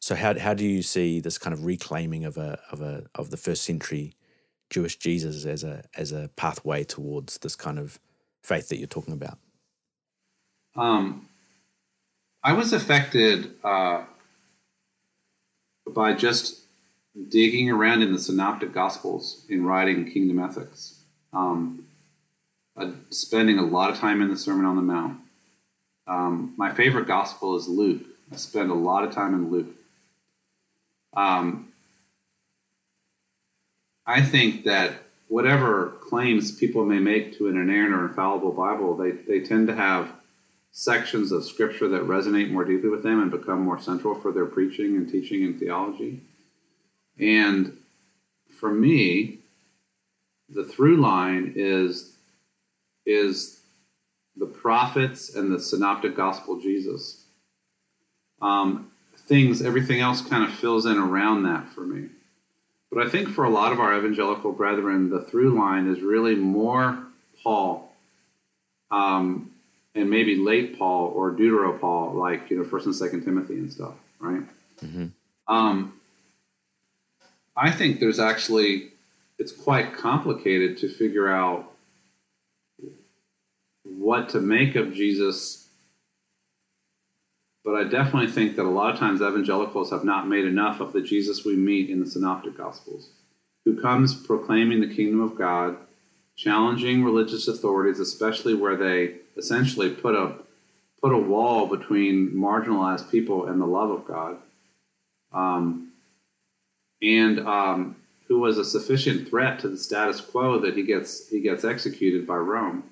[0.00, 3.30] so how how do you see this kind of reclaiming of a of a of
[3.30, 4.14] the first century
[4.70, 7.98] Jewish Jesus as a as a pathway towards this kind of
[8.42, 9.38] faith that you're talking about?
[10.76, 11.28] Um,
[12.42, 14.02] I was affected uh,
[15.86, 16.63] by just
[17.28, 21.00] digging around in the synoptic gospels in writing kingdom ethics
[21.32, 21.86] um,
[22.76, 25.20] uh, spending a lot of time in the sermon on the mount.
[26.06, 28.02] Um, my favorite gospel is luke.
[28.32, 29.74] I spend a lot of time in luke.
[31.16, 31.68] Um,
[34.06, 34.92] i think that
[35.28, 39.74] whatever claims people may make to an inerrant or infallible bible they, they tend to
[39.74, 40.12] have
[40.72, 44.44] sections of scripture that resonate more deeply with them and become more central for their
[44.44, 46.20] preaching and teaching and theology
[47.18, 47.76] and
[48.58, 49.38] for me,
[50.48, 52.16] the through line is
[53.06, 53.60] is
[54.36, 57.24] the prophets and the synoptic gospel Jesus.
[58.40, 58.90] Um,
[59.28, 62.08] things, everything else kind of fills in around that for me.
[62.90, 66.34] But I think for a lot of our evangelical brethren, the through line is really
[66.34, 67.04] more
[67.42, 67.92] Paul,
[68.90, 69.50] um,
[69.94, 73.72] and maybe late Paul or Deutero Paul, like you know First and Second Timothy and
[73.72, 74.42] stuff, right?
[74.82, 75.06] Mm-hmm.
[75.48, 76.00] Um,
[77.56, 78.90] I think there's actually
[79.38, 81.72] it's quite complicated to figure out
[83.82, 85.68] what to make of Jesus.
[87.64, 90.92] But I definitely think that a lot of times evangelicals have not made enough of
[90.92, 93.08] the Jesus we meet in the Synoptic Gospels,
[93.64, 95.76] who comes proclaiming the kingdom of God,
[96.36, 100.34] challenging religious authorities, especially where they essentially put a
[101.00, 104.38] put a wall between marginalized people and the love of God.
[105.32, 105.83] Um,
[107.04, 107.96] and um,
[108.28, 112.26] who was a sufficient threat to the status quo that he gets he gets executed
[112.26, 112.84] by Rome.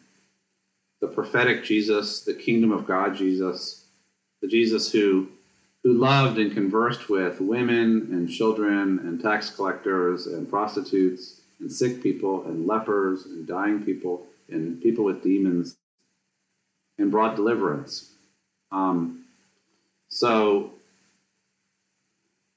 [1.01, 3.87] The prophetic Jesus, the kingdom of God Jesus,
[4.41, 5.29] the Jesus who
[5.83, 12.03] who loved and conversed with women and children and tax collectors and prostitutes and sick
[12.03, 15.77] people and lepers and dying people and people with demons
[16.99, 18.13] and brought deliverance.
[18.71, 19.25] Um,
[20.09, 20.73] so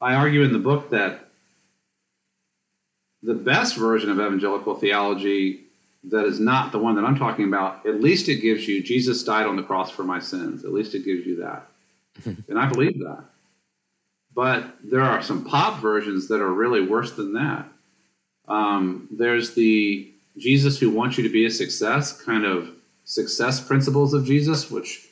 [0.01, 1.29] I argue in the book that
[3.25, 5.61] the best version of evangelical theology
[6.09, 9.23] that is not the one that I'm talking about, at least it gives you Jesus
[9.23, 10.63] died on the cross for my sins.
[10.63, 11.67] At least it gives you that.
[12.47, 13.23] and I believe that.
[14.33, 17.65] But there are some pop versions that are really worse than that.
[18.47, 22.69] Um, there's the Jesus who wants you to be a success kind of
[23.05, 25.07] success principles of Jesus, which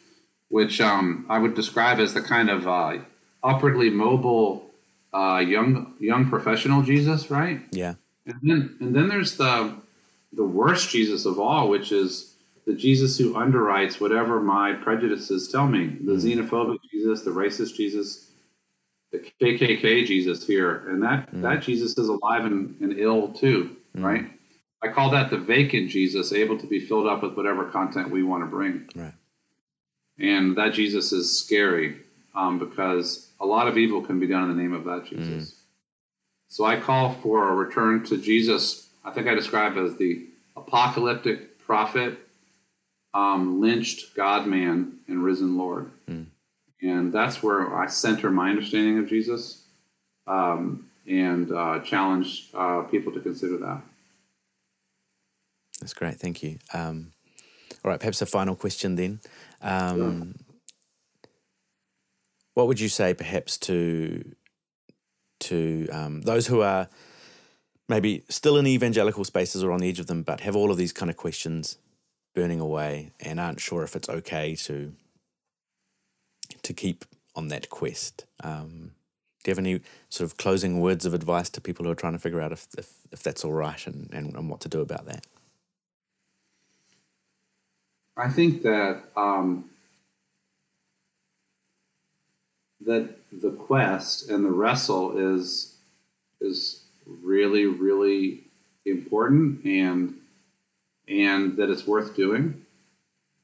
[0.50, 2.98] which um, I would describe as the kind of uh,
[3.44, 4.70] upwardly mobile
[5.14, 7.62] uh, young young professional Jesus, right?
[7.72, 7.96] Yeah.
[8.26, 9.76] And then and then there's the
[10.32, 12.34] the worst Jesus of all, which is
[12.66, 15.98] the Jesus who underwrites whatever my prejudices tell me.
[16.02, 16.50] The mm.
[16.50, 18.32] xenophobic Jesus, the racist Jesus,
[19.12, 21.42] the KKK Jesus here, and that mm.
[21.42, 24.04] that Jesus is alive and, and ill too, mm.
[24.04, 24.26] right?
[24.82, 28.22] I call that the vacant Jesus, able to be filled up with whatever content we
[28.22, 28.90] want to bring.
[28.96, 29.14] Right.
[30.20, 32.00] And that Jesus is scary
[32.36, 35.52] um, because a lot of evil can be done in the name of that Jesus.
[35.52, 35.63] Mm.
[36.54, 38.88] So I call for a return to Jesus.
[39.04, 42.20] I think I describe as the apocalyptic prophet,
[43.16, 45.90] um, lynched God man, and risen Lord.
[46.08, 46.28] Mm.
[46.80, 49.64] And that's where I center my understanding of Jesus
[50.28, 53.82] um, and uh, challenge uh, people to consider that.
[55.82, 56.18] That's great.
[56.18, 56.60] Thank you.
[56.72, 57.14] Um,
[57.84, 59.22] all right, perhaps a final question then.
[59.60, 61.32] Um, sure.
[62.54, 64.36] What would you say, perhaps, to
[65.44, 66.88] to um, those who are
[67.90, 70.78] maybe still in evangelical spaces or on the edge of them, but have all of
[70.78, 71.78] these kind of questions
[72.34, 74.94] burning away and aren't sure if it's okay to
[76.62, 78.26] to keep on that quest.
[78.44, 78.92] Um,
[79.44, 82.14] do you have any sort of closing words of advice to people who are trying
[82.14, 84.82] to figure out if if, if that's all right and, and, and what to do
[84.82, 85.26] about that?
[88.16, 89.70] I think that um,
[92.86, 95.76] that the quest and the wrestle is
[96.42, 98.44] is really really
[98.86, 100.16] important and
[101.08, 102.66] and that it's worth doing.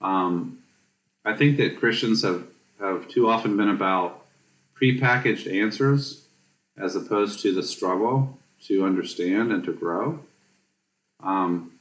[0.01, 0.59] Um,
[1.25, 2.47] I think that Christians have
[2.79, 4.25] have too often been about
[4.81, 6.25] prepackaged answers
[6.77, 10.19] as opposed to the struggle to understand and to grow.
[11.21, 11.73] Um,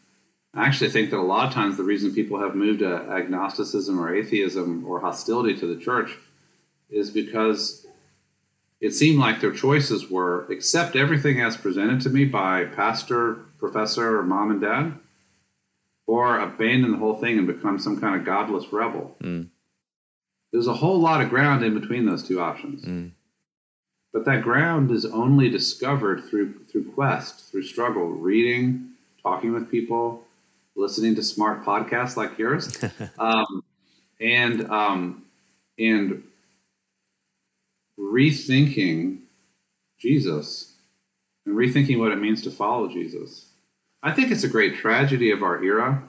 [0.55, 4.01] I actually think that a lot of times the reason people have moved to agnosticism
[4.01, 6.17] or atheism or hostility to the church
[6.91, 7.87] is because
[8.81, 14.19] it seemed like their choices were accept everything as presented to me by pastor, professor,
[14.19, 14.95] or mom and dad,
[16.07, 19.17] or abandon the whole thing and become some kind of godless rebel.
[19.23, 19.49] Mm.
[20.53, 22.85] There's a whole lot of ground in between those two options.
[22.85, 23.13] Mm.
[24.13, 30.23] But that ground is only discovered through through quest, through struggle, reading, talking with people,
[30.77, 32.73] listening to smart podcasts like yours,
[33.19, 33.63] um,
[34.19, 35.25] and um,
[35.79, 36.23] and
[37.99, 39.21] rethinking
[39.99, 40.77] Jesus
[41.45, 43.47] and rethinking what it means to follow Jesus.
[44.03, 46.03] I think it's a great tragedy of our era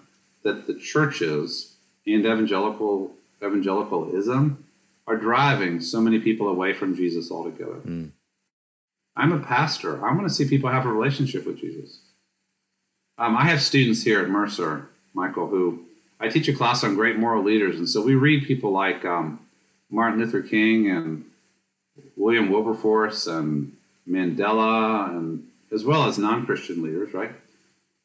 [0.44, 1.76] that the churches
[2.06, 3.12] and evangelical
[3.44, 4.64] evangelicalism
[5.08, 7.82] are driving so many people away from Jesus altogether.
[7.86, 8.12] Mm.
[9.16, 10.06] I'm a pastor.
[10.06, 12.00] I want to see people have a relationship with Jesus.
[13.18, 15.84] Um, I have students here at Mercer, Michael, who
[16.20, 19.40] I teach a class on great moral leaders, and so we read people like um,
[19.90, 21.26] Martin Luther King and
[22.16, 23.76] William Wilberforce and
[24.08, 27.32] Mandela, and as well as non-Christian leaders, right?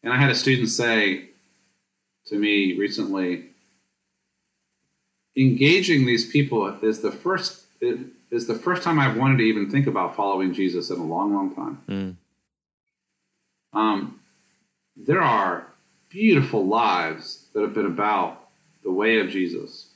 [0.03, 1.29] And I had a student say
[2.27, 3.47] to me recently,
[5.37, 7.99] engaging these people is the first it
[8.31, 11.35] is the first time I've wanted to even think about following Jesus in a long,
[11.35, 11.83] long time.
[11.89, 12.17] Mm.
[13.79, 14.21] Um,
[14.97, 15.67] there are
[16.09, 18.49] beautiful lives that have been about
[18.83, 19.89] the way of Jesus.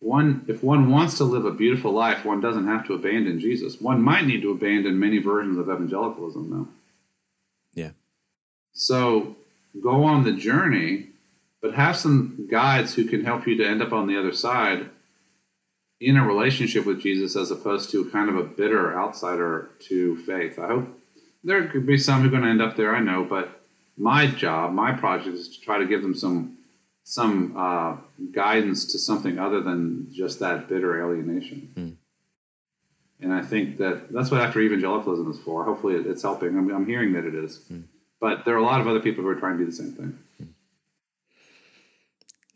[0.00, 3.80] One, if one wants to live a beautiful life, one doesn't have to abandon Jesus.
[3.80, 6.68] One might need to abandon many versions of evangelicalism, though.
[7.74, 7.90] Yeah.
[8.72, 9.36] So
[9.82, 11.08] go on the journey,
[11.60, 14.88] but have some guides who can help you to end up on the other side
[16.00, 20.58] in a relationship with Jesus as opposed to kind of a bitter outsider to faith.
[20.58, 20.88] I hope
[21.44, 23.60] there could be some who are going to end up there, I know, but
[23.98, 26.56] my job, my project is to try to give them some
[27.10, 27.96] some uh,
[28.30, 31.68] guidance to something other than just that bitter alienation.
[31.76, 31.96] Mm.
[33.20, 35.64] And I think that that's what after evangelicalism is for.
[35.64, 36.56] Hopefully, it's helping.
[36.56, 37.62] I'm, I'm hearing that it is.
[37.68, 37.86] Mm.
[38.20, 39.92] But there are a lot of other people who are trying to do the same
[39.92, 40.18] thing.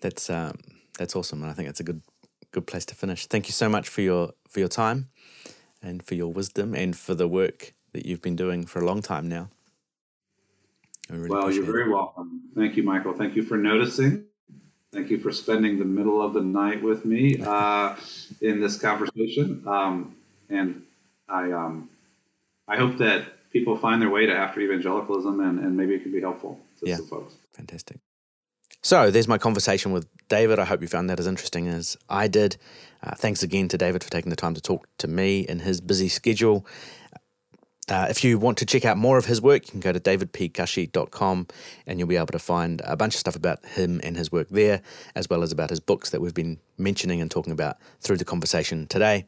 [0.01, 0.59] That's um,
[0.99, 2.03] that's awesome, and I think that's a good
[2.53, 3.27] good place to finish.
[3.27, 5.09] Thank you so much for your for your time,
[5.83, 9.03] and for your wisdom, and for the work that you've been doing for a long
[9.03, 9.49] time now.
[11.11, 11.93] Really well, you're very it.
[11.93, 12.43] welcome.
[12.55, 13.15] Thank you, Michael.
[13.15, 14.27] Thank you for noticing.
[14.95, 17.97] Thank you for spending the middle of the night with me uh,
[18.41, 19.65] in this conversation.
[19.67, 20.15] Um,
[20.49, 20.85] and
[21.29, 21.91] I, um,
[22.69, 26.13] I hope that people find their way to after evangelicalism, and, and maybe it can
[26.13, 26.97] be helpful to yeah.
[26.97, 27.35] some folks.
[27.55, 27.99] Fantastic.
[28.83, 30.61] So there's my conversation with David.
[30.61, 32.57] I hope you found that as interesting as I did.
[33.03, 35.81] Uh, thanks again to David for taking the time to talk to me in his
[35.81, 36.65] busy schedule.
[37.89, 40.01] Uh, if you want to check out more of his work, you can go to
[40.01, 41.47] davidpgushee.com
[41.87, 44.49] and you'll be able to find a bunch of stuff about him and his work
[44.49, 44.81] there,
[45.15, 48.25] as well as about his books that we've been mentioning and talking about through the
[48.25, 49.27] conversation today.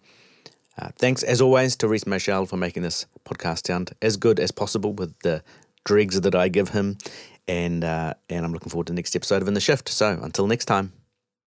[0.79, 4.51] Uh, thanks, as always, to Reese Machel for making this podcast sound as good as
[4.51, 5.43] possible with the
[5.85, 6.99] dregs that I give him.
[7.49, 9.89] And, uh, and I'm looking forward to the next episode of In the Shift.
[9.89, 11.06] So until next time.